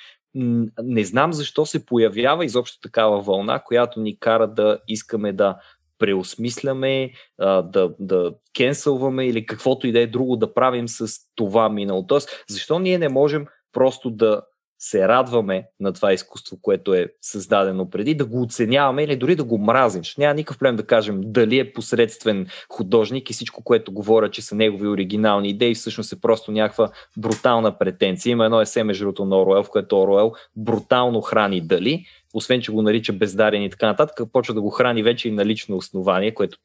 [0.83, 5.57] не знам защо се появява изобщо такава вълна, която ни кара да искаме да
[5.99, 12.07] преосмисляме, да, да кенсълваме или каквото и да е друго да правим с това минало.
[12.07, 14.41] Тоест, защо ние не можем просто да
[14.83, 19.43] се радваме на това изкуство, което е създадено преди, да го оценяваме или дори да
[19.43, 20.03] го мразим.
[20.03, 24.41] Ще няма никакъв проблем да кажем дали е посредствен художник и всичко, което говоря, че
[24.41, 28.31] са негови оригинални идеи, всъщност е просто някаква брутална претенция.
[28.31, 32.71] Има едно есе между другото на Оруел, в което Оруел брутално храни дали, освен че
[32.71, 36.33] го нарича бездарен и така нататък, почва да го храни вече и на лично основание,
[36.33, 36.57] което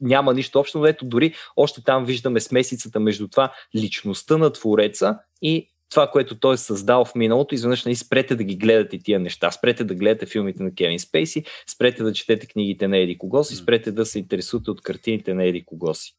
[0.00, 5.18] няма нищо общо, но ето дори още там виждаме смесицата между това личността на Твореца
[5.42, 9.20] и това, което той е създал в миналото, изведнъж нали, спрете да ги гледате тия
[9.20, 13.56] неща, спрете да гледате филмите на Кевин Спейси, спрете да четете книгите на Еди Когоси,
[13.56, 16.14] спрете да се интересувате от картините на Еди Когоси.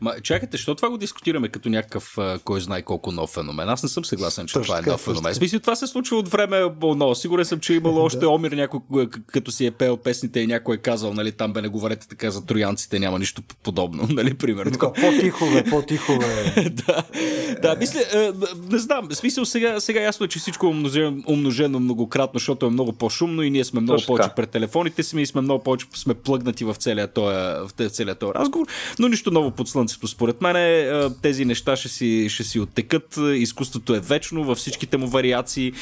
[0.00, 3.68] Ма, чакайте, що това го дискутираме като някакъв кой знае колко нов феномен?
[3.68, 5.34] Аз не съм съгласен, че Точно това е нов феномен.
[5.34, 9.08] Смисъл, това се случва от време но Сигурен съм, че е имало още Омир някой,
[9.26, 12.30] като си е пел песните и някой е казал, нали, там бе не говорете така
[12.30, 14.72] за троянците, няма нищо подобно, нали, примерно.
[14.72, 16.70] Така, по-тихо бе, по-тихо бе.
[16.70, 17.02] да,
[17.62, 18.00] да, мисля,
[18.70, 22.70] не знам, смисъл сега, сега ясно е, че всичко е умножено, умножено многократно, защото е
[22.70, 25.86] много по-шумно и ние сме много Точно повече пред телефоните си и сме много повече
[25.94, 28.66] сме плъгнати в целия този, в целия този разговор,
[28.98, 30.08] но нищо ново под слънцето.
[30.08, 33.18] Според мен е, тези неща ще си, ще си оттекат.
[33.34, 35.72] Изкуството е вечно във всичките му вариации.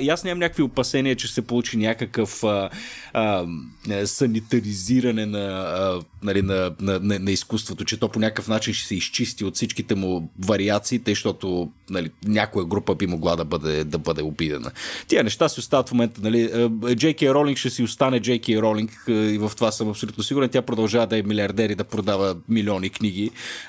[0.00, 2.70] И аз нямам някакви опасения, че се получи някакъв а,
[3.12, 3.46] а,
[4.04, 8.86] санитаризиране на, а, нали, на, на, на, на изкуството, че то по някакъв начин ще
[8.86, 13.84] се изчисти от всичките му вариации, тъй, защото нали, някоя група би могла да бъде,
[13.84, 14.70] да бъде обидена.
[15.08, 16.20] Тия неща си остават в момента.
[16.22, 20.48] Нали, Джейки Ролинг ще си остане Джейки Ролинг и в това съм абсолютно сигурен.
[20.48, 23.19] Тя продължава да е милиардер и да продава милиони книги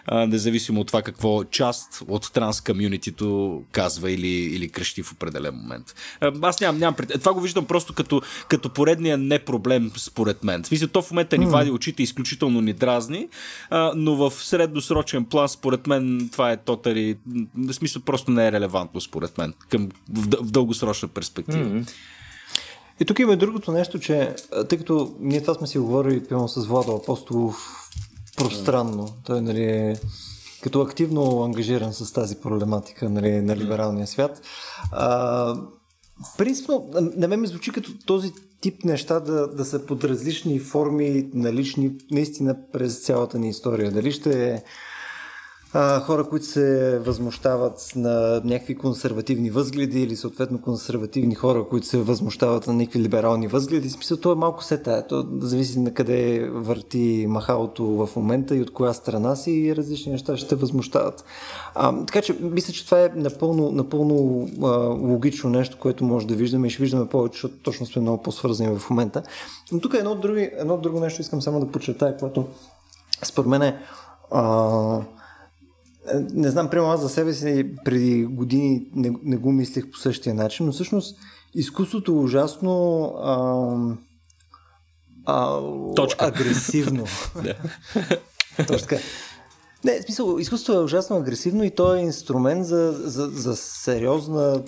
[0.06, 5.56] а, независимо от това какво част от транс комюнитито казва или, или крещи в определен
[5.56, 5.96] момент.
[6.22, 7.10] А, аз нямам, нямам пред...
[7.20, 10.64] Това го виждам просто като, като поредния не проблем, според мен.
[10.64, 13.28] В смисъл, то в момента ни вади очите изключително ни дразни,
[13.70, 17.18] а, но в средносрочен план, според мен, това е тотали.
[17.56, 21.84] В смисъл, просто не е релевантно, според мен, към, в, в дългосрочна перспектива.
[23.00, 24.36] И тук има другото нещо, че
[24.70, 27.58] тъй като ние това сме си говорили пълно с Владо Апостолов
[28.38, 29.10] пространно.
[29.26, 29.96] Той нали, е
[30.62, 34.42] като активно ангажиран с тази проблематика нали, на либералния свят.
[34.92, 35.56] А,
[36.38, 41.30] принципно, на мен ми звучи като този тип неща да, да са под различни форми
[41.34, 43.92] налични наистина през цялата ни история.
[43.92, 44.64] Дали ще е
[45.74, 51.98] а, хора, които се възмущават на някакви консервативни възгледи или съответно консервативни хора, които се
[51.98, 53.90] възмущават на някакви либерални възгледи.
[53.90, 55.08] Смисъл, то е малко се тая.
[55.08, 60.12] То зависи на къде върти махалото в момента и от коя страна си и различни
[60.12, 61.26] неща ще възмущават.
[61.76, 66.36] А, така че мисля, че това е напълно, напълно а, логично нещо, което може да
[66.36, 69.24] виждаме и ще виждаме повече, защото точно сме много по-свързани в момента.
[69.72, 72.46] Но тук е едно, други, едно друго нещо искам само да подчертая, което
[73.24, 73.78] според мен е
[74.32, 75.02] а,
[76.34, 80.36] не знам, прямо аз за себе си преди години не, не го мислех по същия
[80.36, 81.20] начин, но всъщност
[81.56, 83.76] изкуството е ужасно а,
[85.26, 85.60] а,
[85.96, 86.26] Точка.
[86.26, 87.06] агресивно.
[88.68, 88.98] Точно така.
[89.84, 94.64] Не, в смисъл, изкуството е ужасно агресивно и то е инструмент за, за, за сериозна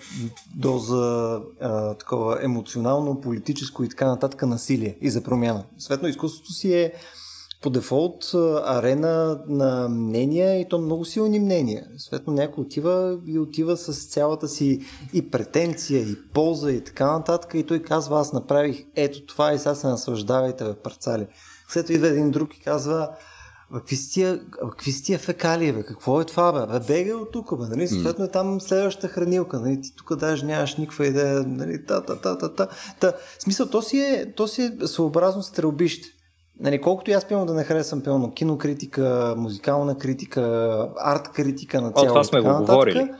[0.56, 5.64] доза а, такова емоционално, политическо и така нататък насилие и за промяна.
[5.78, 6.94] Светно изкуството си е
[7.64, 8.32] по дефолт
[8.66, 11.88] арена на мнения и то много силни мнения.
[11.98, 14.80] Светно някой отива и отива с цялата си
[15.14, 19.60] и претенция, и полза и така нататък и той казва аз направих ето това и
[19.60, 21.28] сега се наслаждавайте бе парцали.
[21.70, 23.10] След това идва един друг и казва
[23.74, 25.84] какви си тия, какви фекалии, бе?
[25.84, 26.68] Какво е това?
[26.68, 27.88] Бе, бегай от тук, бе, нали?
[27.88, 29.82] Съответно е там следващата хранилка, нали?
[29.82, 31.86] Ти тук даже нямаш никаква идея, нали?
[31.86, 32.68] Та, та, та, та, та.
[33.00, 33.14] та.
[33.40, 36.10] смисъл, то си е, то си е съобразно стрелбище.
[36.60, 40.42] Нали, колкото и аз пълно да не харесвам пълно кинокритика, музикална критика,
[40.98, 42.12] арт критика на цялото.
[42.12, 43.12] О, това сме го говорили.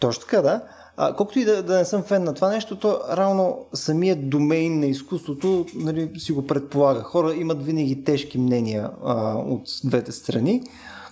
[0.00, 0.62] Точно така, да.
[0.96, 4.80] А, колкото и да, да не съм фен на това нещо, то равно самият домейн
[4.80, 7.02] на изкуството нали, си го предполага.
[7.02, 10.62] Хора имат винаги тежки мнения а, от двете страни.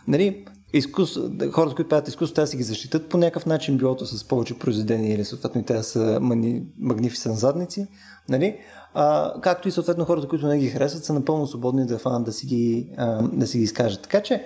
[0.08, 1.18] Нали, изкус...
[1.52, 5.14] хората, които правят изкуство, те си ги защитат по някакъв начин, билото с повече произведения
[5.14, 6.62] или съответно те са мани...
[6.78, 7.86] магнифисен задници.
[8.28, 8.56] Нали?
[8.94, 12.32] А, както и съответно хората, които не ги харесват, са напълно свободни да фанат да
[12.32, 14.02] си ги, а, да си ги изкажат.
[14.02, 14.44] Така че,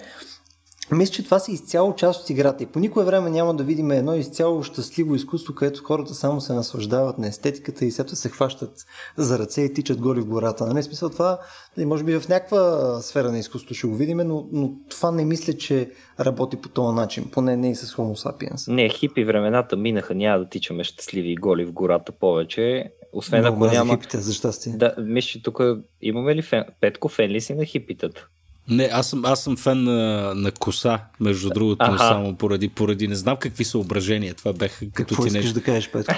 [0.93, 3.91] мисля, че това са изцяло част от играта и по никое време няма да видим
[3.91, 8.73] едно изцяло щастливо изкуство, където хората само се наслаждават на естетиката и след се хващат
[9.17, 10.67] за ръце и тичат голи в гората.
[10.67, 10.83] Нали?
[10.83, 11.39] Смисъл това,
[11.77, 15.25] нали, може би в някаква сфера на изкуството ще го видим, но, но това не
[15.25, 18.73] мисля, че работи по този начин, поне не и с Homo sapiens.
[18.73, 22.93] Не, хипи времената минаха, няма да тичаме щастливи и голи в гората повече.
[23.13, 23.95] Освен ако няма...
[23.95, 24.73] хипите, за щастие.
[24.73, 25.61] Да, мисля, че тук
[26.03, 26.65] имаме ли фен...
[26.81, 28.29] Петко, фен ли си на хипитата?
[28.69, 31.99] Не, аз съм, аз съм фен на, на коса, между другото, ага.
[31.99, 34.35] само поради, поради не знам какви съображения.
[34.35, 35.59] Това бех като Какво ти искаш нещо.
[35.59, 36.15] да кажеш, Петко?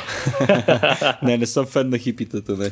[1.22, 2.70] не, не съм фен на хипитата, не.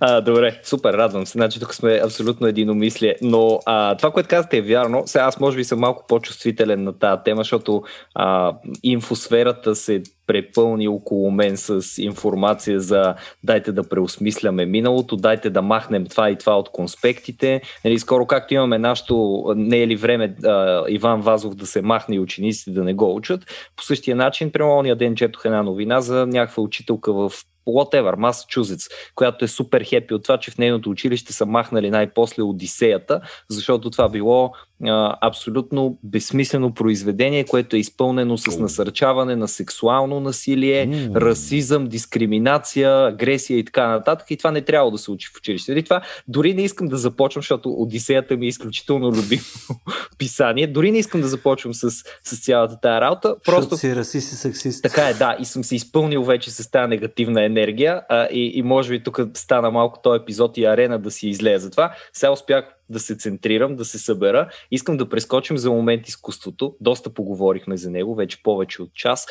[0.00, 1.32] А, добре, супер, радвам се.
[1.32, 3.16] Значи тук сме абсолютно единомислие.
[3.22, 5.02] Но а, това, което казвате е вярно.
[5.06, 7.82] Сега аз може би съм малко по-чувствителен на тази тема, защото
[8.14, 13.14] а, инфосферата се препълни около мен с информация за
[13.44, 17.60] дайте да преосмисляме миналото, дайте да махнем това и това от конспектите.
[17.84, 22.16] Нали, скоро както имаме нашето, не е ли време а, Иван Вазов да се махне
[22.16, 23.40] и учениците да не го учат,
[23.76, 27.32] по същия начин, прямо ден четох една новина за някаква учителка в
[27.66, 32.42] whatever, Масачузетс, която е супер хепи от това, че в нейното училище са махнали най-после
[32.42, 34.52] Одисеята, защото това било
[34.86, 41.14] а, абсолютно безсмислено произведение, което е изпълнено с насърчаване на сексуално насилие, mm.
[41.14, 44.30] расизъм, дискриминация, агресия и така нататък.
[44.30, 45.72] И това не трябва да се учи в училище.
[45.72, 49.42] И нали, това дори не искам да започвам, защото Одисеята ми е изключително любимо
[50.18, 50.66] писание.
[50.66, 51.90] Дори не искам да започвам с,
[52.24, 53.36] с цялата тази работа.
[53.44, 54.82] Просто си расист и сексист.
[54.82, 55.36] Така е, да.
[55.40, 58.02] И съм се изпълнил вече с тази негативна енергия.
[58.08, 61.64] А, и, и може би тук стана малко този епизод и арена да си излезе
[61.64, 61.94] за това.
[62.12, 64.48] Сега успях да се центрирам, да се събера.
[64.70, 66.76] Искам да прескочим за момент изкуството.
[66.80, 69.26] Доста поговорихме за него, вече повече от час.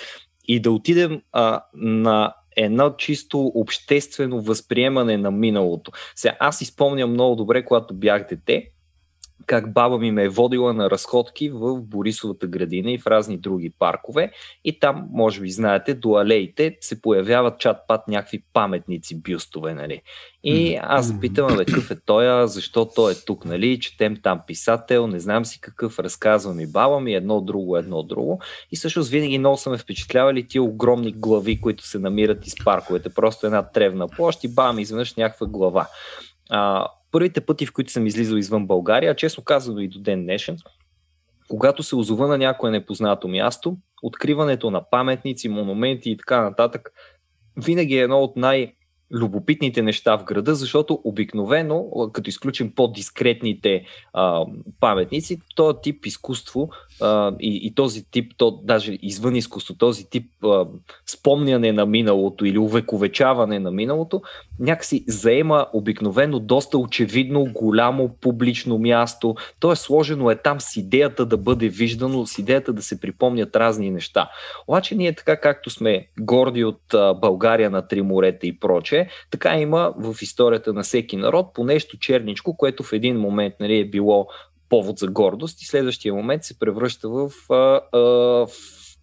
[0.48, 5.92] И да отидем а, на едно чисто обществено възприемане на миналото.
[6.16, 8.70] Сега, аз изпомням много добре, когато бях дете,
[9.46, 13.74] как баба ми ме е водила на разходки в Борисовата градина и в разни други
[13.80, 14.32] паркове.
[14.66, 20.02] И там, може би знаете, до алеите се появяват чат-пат някакви паметници, бюстове, нали.
[20.44, 25.08] И аз запитам, бе, какъв е той, защо той е тук, нали, четем там писател,
[25.08, 28.42] не знам си какъв, разказва ми баба ми, едно друго, едно друго.
[28.72, 33.10] И всъщност винаги много са ме впечатлявали тия огромни глави, които се намират из парковете.
[33.10, 35.88] Просто една тревна площ и баба ми изведнъж някаква глава.
[36.50, 40.58] А, първите пъти, в които съм излизал извън България, често казано и до ден днешен,
[41.48, 46.92] когато се озова на някое непознато място, откриването на паметници, монументи и така нататък,
[47.58, 48.74] винаги е едно от най-
[49.12, 54.46] любопитните неща в града, защото обикновено, като изключим по-дискретните а,
[54.80, 56.70] паметници, този тип изкуство
[57.40, 60.66] и, и този тип, то даже извън изкуство, този тип а,
[61.06, 64.22] спомняне на миналото или увековечаване на миналото,
[64.60, 69.36] някакси заема обикновено доста очевидно голямо публично място.
[69.60, 73.56] То е сложено е там с идеята да бъде виждано, с идеята да се припомнят
[73.56, 74.30] разни неща.
[74.68, 79.58] Обаче ние така както сме горди от а, България на три морета и проче, така
[79.58, 83.86] има в историята на всеки народ по нещо черничко, което в един момент нали, е
[83.86, 84.28] било
[84.70, 88.48] повод за гордост и следващия момент се превръща в, а, а, в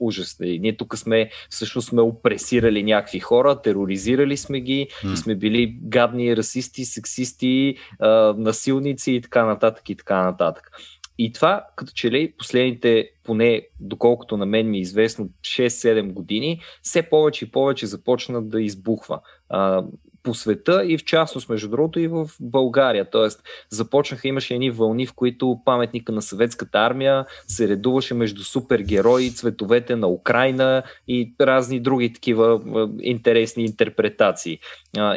[0.01, 0.37] ужас.
[0.41, 5.12] Ние тук сме, всъщност сме опресирали някакви хора, тероризирали сме ги mm.
[5.12, 10.71] и сме били гадни расисти, сексисти, а, насилници и така нататък и така нататък.
[11.19, 16.61] И това, като че ли последните, поне доколкото на мен ми е известно, 6-7 години,
[16.83, 19.21] все повече и повече започна да избухва.
[19.49, 19.85] А,
[20.27, 23.11] по света и в частност, между другото, и в България.
[23.11, 29.31] Тоест, започнаха, имаше едни вълни, в които паметника на съветската армия се редуваше между супергерои,
[29.31, 32.61] цветовете на Украина и разни други такива
[33.01, 34.59] интересни интерпретации.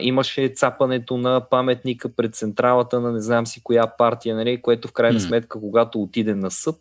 [0.01, 4.93] Имаше цапането на паметника пред централата на не знам си коя партия, нали, което в
[4.93, 6.75] крайна сметка, когато отиде на съд,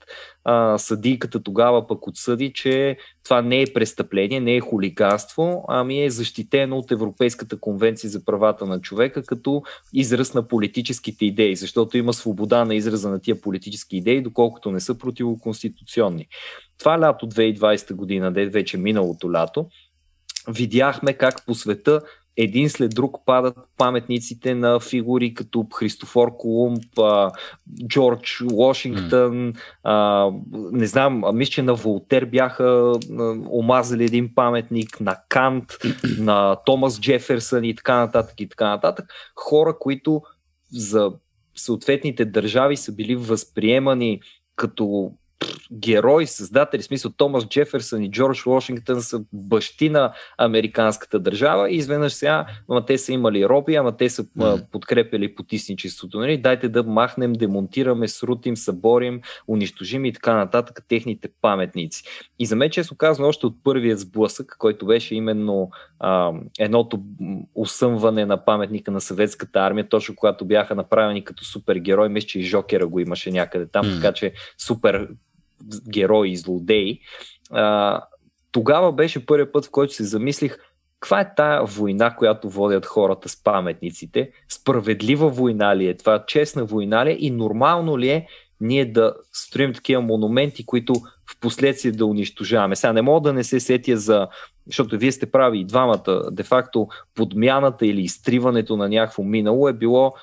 [0.50, 6.10] а, съдийката тогава пък отсъди, че това не е престъпление, не е хулиганство, ами е
[6.10, 12.12] защитено от Европейската конвенция за правата на човека като израз на политическите идеи, защото има
[12.12, 16.26] свобода на израза на тия политически идеи, доколкото не са противоконституционни.
[16.78, 19.66] Това лято 2020 година, де вече миналото лято,
[20.48, 22.00] видяхме как по света
[22.38, 26.84] един след друг падат паметниците на фигури като Христофор Колумб,
[27.88, 29.52] Джордж Вашингтон,
[30.72, 32.92] не знам, мисля, че на Волтер бяха
[33.50, 35.64] омазали един паметник, на Кант,
[36.18, 39.06] на Томас Джеферсън и така нататък и така нататък.
[39.36, 40.22] Хора, които
[40.72, 41.12] за
[41.56, 44.20] съответните държави са били възприемани
[44.56, 45.12] като
[45.72, 51.76] герои, създатели, в смисъл Томас Джеферсън и Джордж Вашингтон са бащи на американската държава и
[51.76, 54.70] изведнъж сега, ама те са имали роби, ама те са mm.
[54.70, 56.18] подкрепили потисничеството.
[56.18, 56.38] Нали?
[56.38, 62.02] Дайте да махнем, демонтираме, срутим, съборим, унищожим и така нататък техните паметници.
[62.38, 65.70] И за мен, често казано, още от първият сблъсък, който беше именно
[66.00, 67.02] а, едното
[67.54, 72.42] усъмване на паметника на съветската армия, точно когато бяха направени като супергерой, мисля, че и
[72.42, 73.94] Жокера го имаше някъде там, mm.
[73.96, 75.08] така че супер
[75.88, 77.00] герои и злодеи,
[77.50, 78.00] а,
[78.52, 80.58] тогава беше първият път, в който се замислих
[81.00, 84.30] каква е тая война, която водят хората с паметниците?
[84.48, 85.96] Справедлива война ли е?
[85.96, 87.16] Това честна война ли е?
[87.20, 88.26] И нормално ли е
[88.60, 90.92] ние да строим такива монументи, които
[91.30, 92.76] в последствие да унищожаваме?
[92.76, 94.28] Сега не мога да не се сетя за,
[94.66, 100.14] защото вие сте прави и двамата, де-факто подмяната или изтриването на някакво минало е било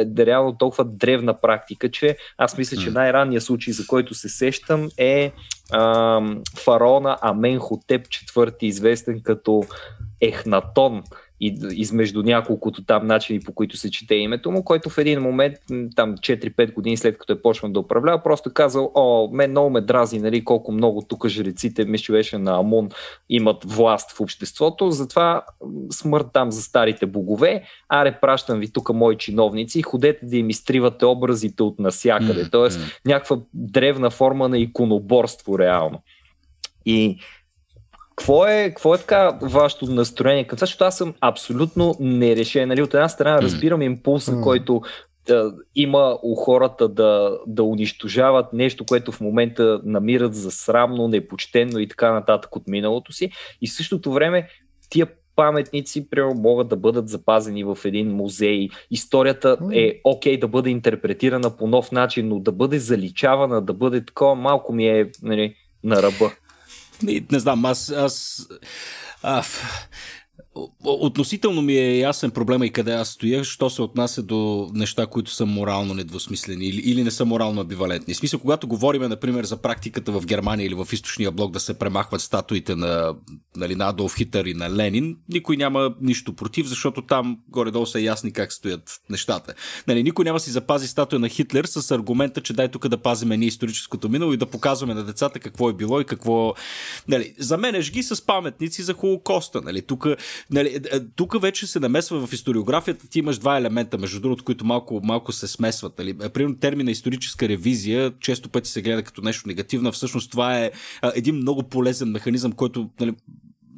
[0.00, 4.88] е реално толкова древна практика, че аз мисля, че най-ранният случай, за който се сещам
[4.98, 5.32] е
[5.72, 6.20] а,
[6.58, 9.64] фараона Аменхотеп IV, известен като
[10.20, 11.02] Ехнатон
[11.40, 15.54] измежду няколкото там начини, по които се чете името му, който в един момент,
[15.96, 19.80] там 4-5 години след като е почнал да управлява, просто казал, о, мен много ме
[19.80, 22.88] дрази, нали, колко много тук жреците, мисля, беше на Амон,
[23.28, 25.42] имат власт в обществото, затова
[25.90, 31.04] смърт там за старите богове, аре, пращам ви тук мои чиновници, ходете да им изтривате
[31.04, 32.68] образите от насякъде, т.е.
[33.08, 36.02] някаква древна форма на иконоборство реално.
[36.86, 37.18] И
[38.16, 40.66] какво е, какво е така вашето настроение към това?
[40.66, 42.68] Защото аз съм абсолютно нерешен.
[42.68, 42.82] Нали?
[42.82, 44.42] От една страна разбирам импулса, mm.
[44.42, 44.82] който
[45.26, 51.78] да, има у хората да, да унищожават нещо, което в момента намират за срамно, непочтенно
[51.78, 53.30] и така нататък от миналото си.
[53.62, 54.48] И в същото време
[54.90, 55.06] тия
[55.36, 58.68] паметници прямо могат да бъдат запазени в един музей.
[58.90, 63.72] Историята е окей okay да бъде интерпретирана по нов начин, но да бъде заличавана, да
[63.72, 65.54] бъде такова, малко ми е нали,
[65.84, 66.30] на ръба.
[67.02, 68.46] Не, знам, аз, аз
[69.22, 69.42] а,
[70.84, 75.30] Относително ми е ясен проблема и къде аз стоя, що се отнася до неща, които
[75.30, 78.14] са морално недвусмислени или, или не са морално абивалентни.
[78.14, 81.78] В смисъл, когато говорим, например, за практиката в Германия или в източния блок да се
[81.78, 83.14] премахват статуите на,
[83.56, 88.00] нали, на Адолф Хитър и на Ленин, никой няма нищо против, защото там горе-долу са
[88.00, 89.54] ясни как стоят нещата.
[89.88, 93.36] Нали, никой няма си запази статуя на Хитлер с аргумента, че дай тук да пазиме
[93.36, 96.54] ние историческото минало и да показваме на децата какво е било и какво.
[97.08, 99.60] Нали, заменеш ги с паметници за Холокоста.
[99.62, 100.06] Нали, тук
[100.50, 103.08] Нали, е, е, тук вече се намесва в историографията.
[103.08, 105.98] Ти имаш два елемента, между другото, които малко, малко се смесват.
[105.98, 106.16] Нали.
[106.22, 109.92] Е, примерно термина историческа ревизия често пъти се гледа като нещо негативно.
[109.92, 110.70] Всъщност това е
[111.14, 113.12] един много полезен механизъм, който нали,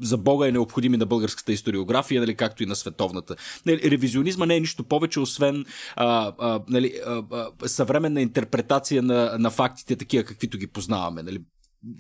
[0.03, 3.37] за Бога е необходим и на българската историография, нали, както и на световната.
[3.67, 5.65] Нали, ревизионизма не е нищо повече, освен
[5.97, 11.23] а, а, нали, а, а, съвременна интерпретация на, на фактите, такива каквито ги познаваме.
[11.23, 11.39] Нали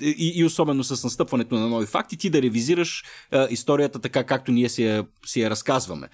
[0.00, 4.52] и, и особено с настъпването на нови факти, ти да ревизираш а, историята така, както
[4.52, 6.08] ние си я, си я разказваме.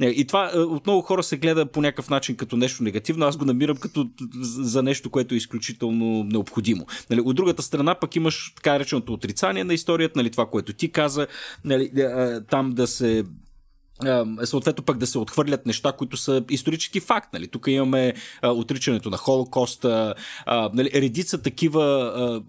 [0.00, 3.36] Е, и това а, отново хора се гледа по някакъв начин като нещо негативно, аз
[3.36, 4.08] го намирам като
[4.40, 6.86] за нещо, което е изключително необходимо.
[7.10, 10.92] Нали, от другата страна пък имаш така реченото отрицание на историята, нали, това, което ти
[10.92, 11.26] каза,
[11.64, 13.24] нали, а, там да се
[14.44, 17.32] съответно пък да се отхвърлят неща, които са исторически факт.
[17.32, 17.48] Нали?
[17.48, 20.14] Тук имаме а, отричането на Холокоста,
[20.46, 21.82] а, нали, редица такива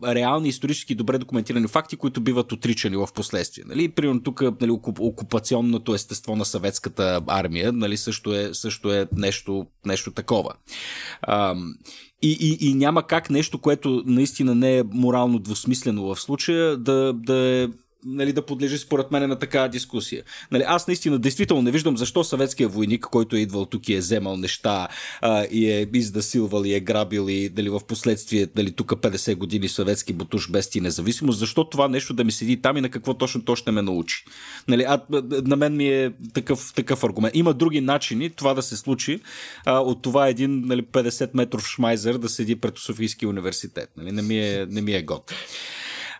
[0.03, 3.63] а, реални исторически добре документирани факти, които биват отричани в последствие.
[3.67, 3.89] Нали?
[3.89, 10.11] Примерно тук нали, окупационното естество на съветската армия нали, също, е, също е нещо, нещо
[10.11, 10.53] такова.
[11.21, 11.55] А,
[12.21, 17.13] и, и, и няма как нещо, което наистина не е морално двусмислено в случая, да,
[17.13, 17.67] да е
[18.07, 20.23] нали, да подлежи според мен на такава дискусия.
[20.51, 23.97] Нали, аз наистина действително не виждам защо съветския войник, който е идвал тук и е
[23.97, 24.87] вземал неща
[25.21, 29.69] а, и е издасилвал и е грабил и дали в последствие дали, тук 50 години
[29.69, 33.13] съветски бутуш без ти независимост, защо това нещо да ми седи там и на какво
[33.13, 34.25] точно то ще ме научи.
[34.67, 35.01] Нали, а,
[35.45, 37.35] на мен ми е такъв, такъв аргумент.
[37.35, 39.19] Има други начини това да се случи
[39.65, 43.89] а, от това един нали, 50 метров шмайзер да седи пред Софийския университет.
[43.97, 45.33] Нали, не ми е, не ми е год.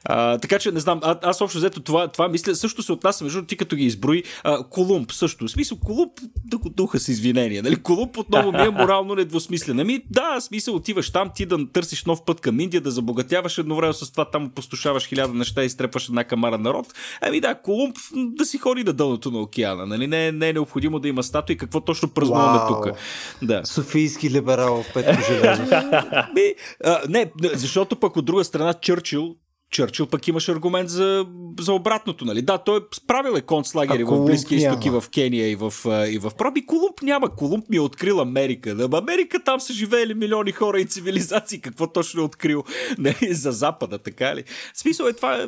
[0.09, 3.23] А, така че не знам, а, аз общо взето това, това мисля, също се отнася,
[3.23, 5.47] между ти като ги изброи, а, Колумб също.
[5.47, 6.11] В смисъл, Колумб
[6.45, 7.63] да го духа с извинения.
[7.63, 7.75] Нали?
[7.75, 9.79] Колумб отново ми е морално недвусмислен.
[9.79, 13.93] Ами да, смисъл, отиваш там, ти да търсиш нов път към Индия, да забогатяваш едновременно
[13.93, 16.93] с това, там опустошаваш хиляда неща и стрепваш една камара народ.
[17.21, 19.85] Ами да, Колумб да си ходи на дъното на океана.
[19.85, 20.07] Нали?
[20.07, 21.57] Не, не е необходимо да има статуи.
[21.57, 22.97] Какво точно празнуваме тук?
[23.41, 23.61] Да.
[23.65, 25.69] Софийски либерал, Петко Железов.
[27.09, 29.35] не, защото пък от друга страна Чърчил
[29.69, 31.25] Чърчил пък имаше аргумент за,
[31.59, 32.41] за обратното, нали?
[32.41, 35.73] Да, той е справил е концлагери в Близкия изток и в Кения и в,
[36.09, 36.65] и в Проби.
[36.65, 37.35] Колумб няма.
[37.35, 38.75] Колумб ми е открил Америка.
[38.75, 41.61] Да, Америка там са живеели милиони хора и цивилизации.
[41.61, 42.63] Какво точно е открил
[42.97, 44.43] не, за Запада, така ли?
[44.73, 45.35] Смисъл е това.
[45.35, 45.47] Е,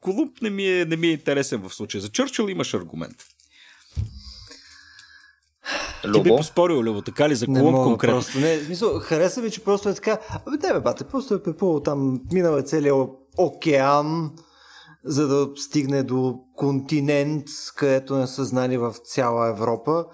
[0.00, 2.00] Колумб не ми, е, не ми е интересен в случая.
[2.00, 3.16] За Чърчил имаш аргумент.
[6.04, 6.22] Любо?
[6.22, 8.16] Ти би поспорил, Любо, така ли, за Колумб конкретно?
[8.16, 11.42] Просто, не, смисъл, хареса ми, че просто е така, абе, да, бе, бате, просто е
[11.42, 13.08] препълнал там, минал е целият
[13.38, 14.30] океан,
[15.04, 17.44] за да стигне до континент,
[17.76, 20.04] където не са знали в цяла Европа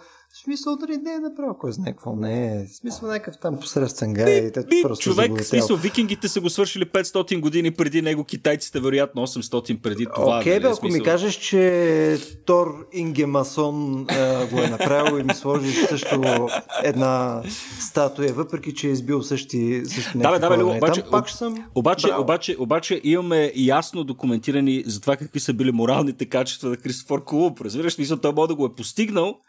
[0.46, 2.66] смисъл дали не е направил кой знае какво не е.
[2.66, 4.42] смисъл някакъв там посредствен гай.
[4.42, 9.26] Би, би, просто човек, смисъл, викингите са го свършили 500 години преди него, китайците вероятно
[9.26, 10.38] 800 преди това.
[10.38, 15.34] Окей, okay, нали, ако ми кажеш, че Тор Ингемасон е, го е направил и ми
[15.34, 16.48] сложи също
[16.82, 17.42] една
[17.80, 21.64] статуя, въпреки че е избил същи, същи да, бе, да, бе, обаче, Там пак съм...
[21.74, 27.24] Обаче, обаче, обаче имаме ясно документирани за това какви са били моралните качества на Кристофор
[27.24, 27.60] Колумб.
[27.60, 29.40] Разбираш, мисля, той може да го е постигнал,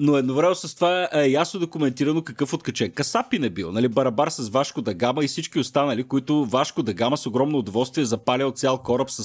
[0.00, 3.72] но едновременно с това е ясно документирано какъв откачен касапи не бил.
[3.72, 7.58] Нали, барабар с Вашко да Гама и всички останали, които Вашко да Гама с огромно
[7.58, 9.24] удоволствие е запалял цял кораб с,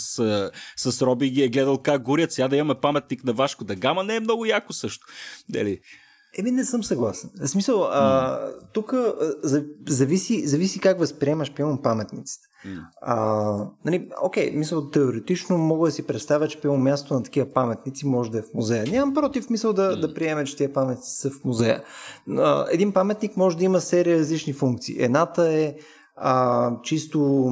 [0.75, 2.31] с Роби и ги е гледал как горят.
[2.31, 5.07] Сега да имаме паметник на Вашко да Гама не е много яко също.
[5.49, 5.79] Дали?
[6.37, 7.29] Еми, не съм съгласен.
[7.41, 7.89] В смисъл, mm.
[7.91, 8.39] а,
[8.73, 8.93] тук
[9.87, 12.47] зависи, зависи как възприемаш, пилно паметниците.
[12.67, 12.79] Mm.
[13.01, 18.07] А, нали, окей, мисъл, теоретично мога да си представя, че пилно място на такива паметници
[18.07, 18.85] може да е в музея.
[18.91, 19.99] Нямам против мисъл да, mm.
[19.99, 21.83] да приеме, че тия паметници са в музея.
[22.37, 24.95] А, един паметник може да има серия различни функции.
[25.03, 25.75] Едната е
[26.15, 27.49] а, чисто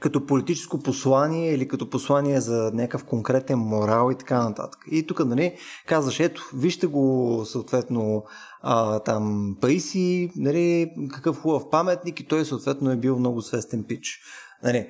[0.00, 4.80] като политическо послание или като послание за някакъв конкретен морал и така нататък.
[4.90, 5.56] И тук, нали,
[5.86, 8.24] казваш, ето, вижте го, съответно,
[8.62, 14.20] а, там, Паиси, нали, какъв хубав паметник и той, съответно, е бил много свестен пич.
[14.64, 14.88] Нали.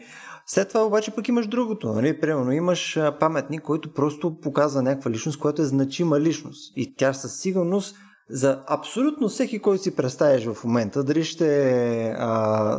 [0.49, 1.93] След това обаче пък имаш другото.
[1.93, 2.21] Нали?
[2.21, 6.73] Примерно имаш паметник, който просто показва някаква личност, която е значима личност.
[6.77, 7.97] И тя със сигурност
[8.31, 12.15] за абсолютно всеки, който си представиш в момента, дали ще е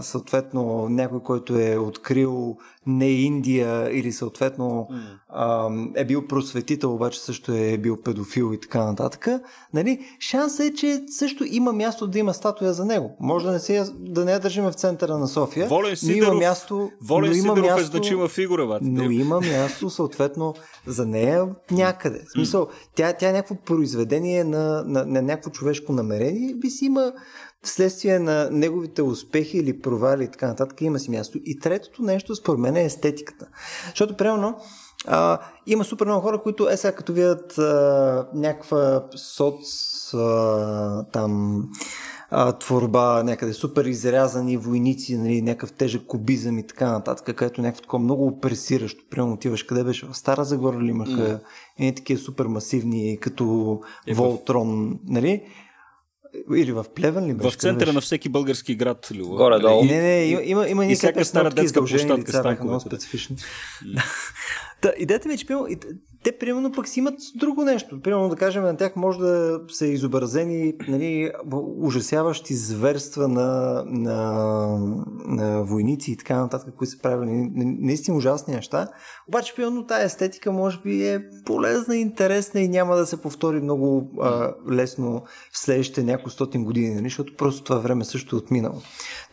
[0.01, 2.57] съответно някой, който е открил
[2.87, 4.87] не Индия или съответно
[5.29, 9.27] а, е бил просветител, обаче също е бил педофил и така нататък,
[9.73, 13.17] нали, шансът е, че също има място да има статуя за него.
[13.19, 16.33] Може да не, се, да не я държим в центъра на София, Волен Сидоров, но
[16.33, 18.81] има място, Волен но има Сидоров е място, е значима фигура, бат.
[18.83, 20.53] Но има място съответно
[20.87, 22.23] за нея някъде.
[22.27, 26.85] В смисъл, тя, тя е някакво произведение на, на, на някакво човешко намерение, би си
[26.85, 27.13] има
[27.63, 31.37] вследствие на неговите успехи или провали и така нататък има си място.
[31.45, 33.47] И tретото нещо, според мен, е естетиката.
[33.87, 34.57] Защото, примерно,
[35.07, 41.63] а, има супер много хора, които е сега като видят а, някаква соц а, там
[42.29, 47.81] а, творба, някъде супер изрязани войници, нали, някакъв тежък кубизъм и така нататък, където някакво
[47.81, 49.03] такова много опресиращо.
[49.09, 50.05] Примерно отиваш къде беше?
[50.05, 51.39] В Стара Загора ли имаха mm.
[51.79, 55.43] едни такива супер масивни, като е, Волтрон, нали?
[56.55, 57.49] Или в Плевен ли беше?
[57.49, 59.11] В центъра на всеки български град.
[59.15, 59.35] Люба.
[59.35, 59.85] Горе-долу.
[59.85, 63.35] Не, не, има, има, има и всяка стара детска площадка лица, много специфични.
[64.81, 65.67] Та, идеята ми е, че пил,
[66.23, 68.01] те, примерно, пък си имат друго нещо.
[68.01, 71.31] Примерно, да кажем, на тях може да са изобразени нали,
[71.77, 74.17] ужасяващи зверства на, на,
[75.25, 77.49] на войници и така нататък, които са правили
[77.79, 78.87] наистина ужасни неща.
[79.27, 84.11] Обаче, примерно, тази естетика може би е полезна, интересна и няма да се повтори много
[84.21, 88.81] а, лесно в следващите няколко стотин години, нали, защото просто това време също е отминало.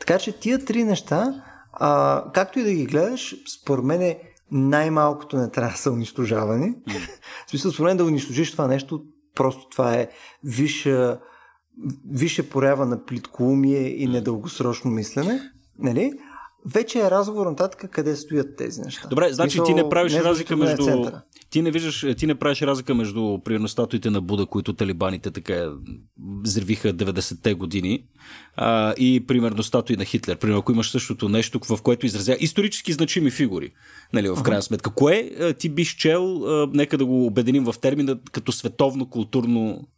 [0.01, 1.43] Така че тия три неща,
[1.73, 4.19] а, както и да ги гледаш, според мен е
[4.51, 6.75] най-малкото не трябва да са унищожавани.
[6.75, 7.09] Mm.
[7.47, 9.03] в смисъл, според мен да унищожиш това нещо,
[9.35, 10.09] просто това е
[10.45, 11.21] висша,
[12.11, 15.41] висша порява на плиткоумие и недългосрочно мислене.
[15.79, 16.13] Нали?
[16.67, 19.09] вече е разговор нататък къде стоят тези неща.
[19.09, 20.91] Добре, значи Мисъл, ти не правиш не разлика между...
[20.91, 21.13] Е
[21.55, 25.73] ти не виждаш, ти не правиш разлика между примерно статуите на Буда, които талибаните така
[26.43, 28.05] взривиха 90-те години
[28.57, 30.37] а, и примерно статуи на Хитлер.
[30.37, 33.71] Примерно, ако имаш същото нещо, в което изразява исторически значими фигури,
[34.13, 34.91] нали, в крайна сметка.
[34.91, 39.89] Кое ти биш чел, нека да го обединим в термина, като световно културно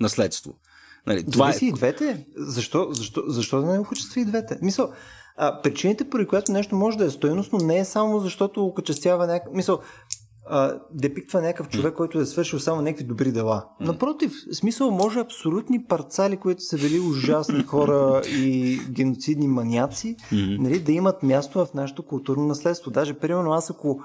[0.00, 0.54] наследство?
[1.06, 1.68] Нали, това Зависи е...
[1.68, 2.26] и двете.
[2.36, 4.58] Защо, защо, защо да не окачества и двете?
[4.62, 4.92] Мисъл,
[5.42, 9.54] а, причините, поради която нещо може да е стойностно, не е само защото окачествява някакъв...
[9.54, 9.80] Мисъл,
[10.50, 13.64] а, депиктва някакъв човек, който е свършил само някакви добри дела.
[13.80, 20.92] Напротив, смисъл може абсолютни парцали, които са били ужасни хора и геноцидни маняци, нали, да
[20.92, 22.90] имат място в нашето културно наследство.
[22.90, 24.00] Даже, примерно, аз ако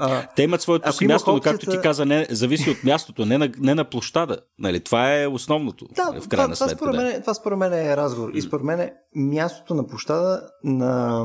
[0.00, 1.58] а, Те имат своето си място, опцията...
[1.58, 4.38] както ти каза, не, зависи от мястото, не на, не на площада.
[4.58, 5.86] Нали, това е основното.
[5.96, 7.02] Да, в крайна това, това, според да.
[7.02, 8.30] мен, това според мен е разговор.
[8.34, 11.24] И според мен мястото на площада на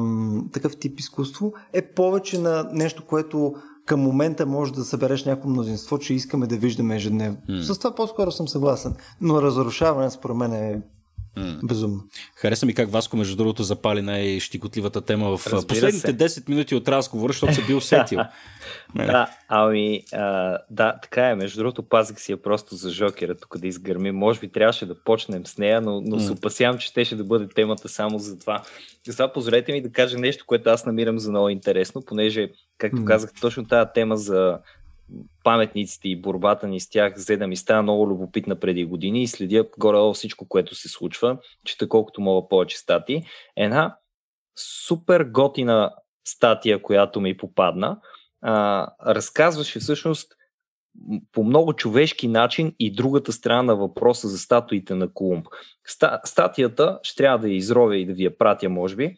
[0.54, 3.54] такъв тип изкуство е повече на нещо, което
[3.86, 7.38] към момента може да събереш някакво мнозинство, че искаме да виждаме ежедневно.
[7.50, 7.62] Mm.
[7.62, 8.96] С това по-скоро съм съгласен.
[9.22, 10.82] Но разрушаване според мен е
[11.38, 11.68] Mm.
[11.68, 12.04] Безумно.
[12.36, 16.42] Хареса ми как Васко, между другото, запали най-щикотливата тема в Разбира последните се.
[16.42, 18.20] 10 минути от разговора, защото се бил сетил.
[18.96, 21.36] да, ами, а, да, така е.
[21.36, 24.12] Между другото, пазих си я просто за жокера, тук да изгърми.
[24.12, 26.26] Може би трябваше да почнем с нея, но, но mm.
[26.26, 28.64] се опасявам, че ще, ще да бъде темата само за това.
[29.10, 33.06] Сега позволете ми да кажа нещо, което аз намирам за много интересно, понеже, както mm.
[33.06, 34.60] казах, точно тази тема за
[35.44, 39.28] паметниците и борбата ни с тях взе да ми става много любопитна преди години и
[39.28, 43.24] следя горе всичко, което се случва, чета колкото мога повече статии.
[43.56, 43.98] Една
[44.88, 45.92] супер готина
[46.28, 48.00] статия, която ми попадна,
[48.42, 50.34] а, разказваше всъщност
[51.32, 55.48] по много човешки начин и другата страна на въпроса за статуите на Колумб.
[56.24, 59.16] статията ще трябва да я изровя и да ви я пратя, може би.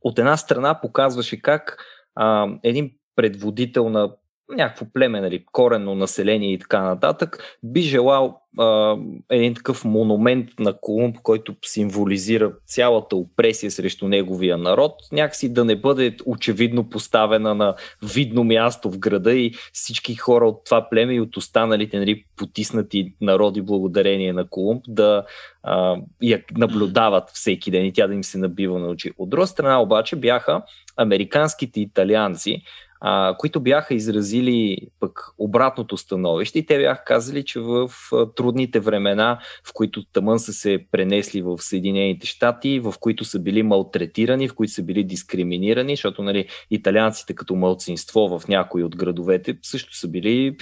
[0.00, 1.84] От една страна показваше как
[2.14, 4.14] а, един предводител на
[4.56, 8.96] някакво племе, нали, коренно население и така нататък, би желал а,
[9.30, 15.76] един такъв монумент на Колумб, който символизира цялата опресия срещу неговия народ, някакси да не
[15.76, 17.74] бъде очевидно поставена на
[18.14, 23.14] видно място в града и всички хора от това племе и от останалите нали, потиснати
[23.20, 25.24] народи благодарение на Колумб да
[25.62, 29.10] а, я наблюдават всеки ден и тя да им се набива на очи.
[29.18, 30.62] От друга страна обаче бяха
[30.96, 32.62] американските италианци,
[33.04, 37.90] а, които бяха изразили пък обратното становище и те бяха казали, че в
[38.36, 43.62] трудните времена, в които тъмън са се пренесли в Съединените щати, в които са били
[43.62, 49.58] малтретирани, в които са били дискриминирани, защото нали, италианците като мълцинство в някои от градовете
[49.62, 50.56] също са били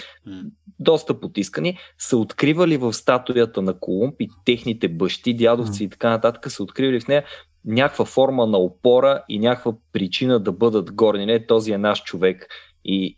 [0.78, 6.50] доста потискани, са откривали в статуята на Колумб и техните бащи, дядовци и така нататък
[6.50, 7.24] са откривали в нея
[7.64, 11.26] някаква форма на опора и някаква причина да бъдат горни.
[11.26, 12.46] Не, този е наш човек.
[12.84, 13.16] И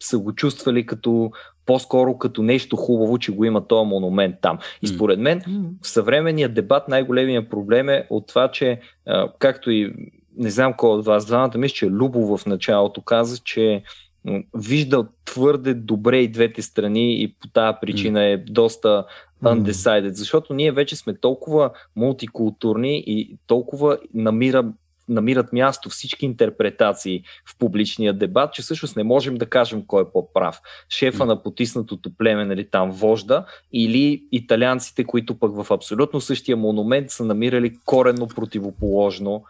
[0.00, 1.30] са го чувствали като
[1.66, 4.58] по-скоро като нещо хубаво, че го има този монумент там.
[4.82, 5.42] И според мен
[5.82, 8.80] в съвременния дебат най-големия проблем е от това, че
[9.38, 9.94] както и
[10.36, 13.82] не знам кой от вас двамата, мисля, че Любо в началото каза, че
[14.54, 19.04] вижда твърде добре и двете страни и по тази причина е доста
[19.44, 24.72] undecided, защото ние вече сме толкова мултикултурни и толкова намира,
[25.08, 30.10] намират място всички интерпретации в публичния дебат, че всъщност не можем да кажем кой е
[30.12, 30.60] по-прав.
[30.88, 37.10] Шефа на потиснатото племе, нали, там вожда, или италианците, които пък в абсолютно същия монумент
[37.10, 39.44] са намирали коренно противоположно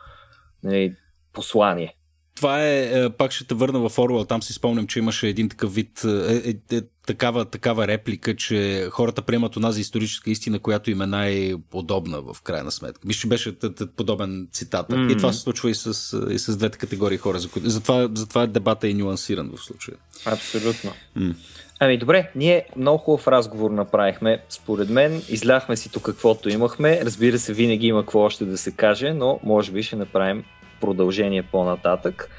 [0.63, 0.97] нали,
[1.33, 1.95] послание
[2.37, 5.49] това е, е, пак ще те върна в Орвел, там си спомням, че имаше един
[5.49, 10.91] такъв вид, е, е, е, такава, такава реплика, че хората приемат онази историческа истина, която
[10.91, 13.01] им е най-подобна в крайна сметка.
[13.05, 13.55] Мисля, че беше
[13.97, 14.89] подобен цитат.
[14.89, 15.13] Mm-hmm.
[15.13, 17.39] И това се случва и с, и с двете категории хора.
[17.63, 19.97] Затова, затова дебата е нюансиран в случая.
[20.27, 20.93] Абсолютно.
[21.19, 21.35] Mm.
[21.81, 24.43] Ами добре, ние много хубав разговор направихме.
[24.49, 27.01] Според мен изляхме си тук каквото имахме.
[27.05, 30.45] Разбира се, винаги има какво още да се каже, но може би ще направим
[30.81, 32.31] продължение по-нататък.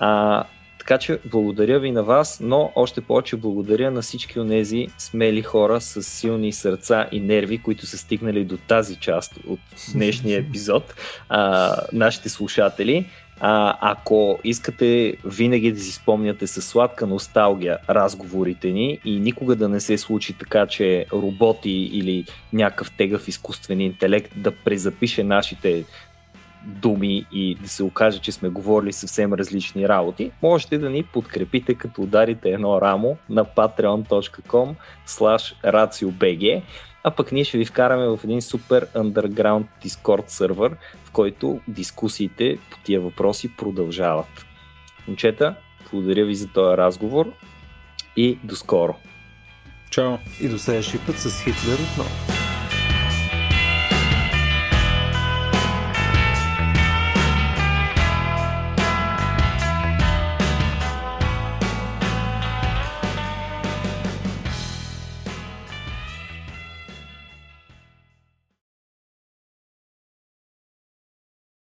[0.00, 0.44] А,
[0.86, 5.42] Така че благодаря ви на вас, но още повече благодаря на всички от тези смели
[5.42, 9.60] хора с силни сърца и нерви, които са стигнали до тази част от
[9.92, 10.94] днешния епизод,
[11.28, 13.06] а, нашите слушатели.
[13.40, 19.68] А, ако искате винаги да си спомняте с сладка носталгия разговорите ни и никога да
[19.68, 25.84] не се случи така, че роботи или някакъв тегъв изкуствен интелект да презапише нашите
[26.66, 31.74] думи и да се окаже, че сме говорили съвсем различни работи, можете да ни подкрепите
[31.74, 34.74] като ударите едно рамо на patreon.com
[35.06, 36.62] slash raciobg
[37.06, 42.58] а пък ние ще ви вкараме в един супер underground Discord сервер, в който дискусиите
[42.70, 44.46] по тия въпроси продължават.
[45.08, 45.54] Момчета,
[45.92, 47.32] благодаря ви за този разговор
[48.16, 48.94] и до скоро.
[49.90, 50.16] Чао!
[50.40, 52.33] И до следващия път с Хитлер отново.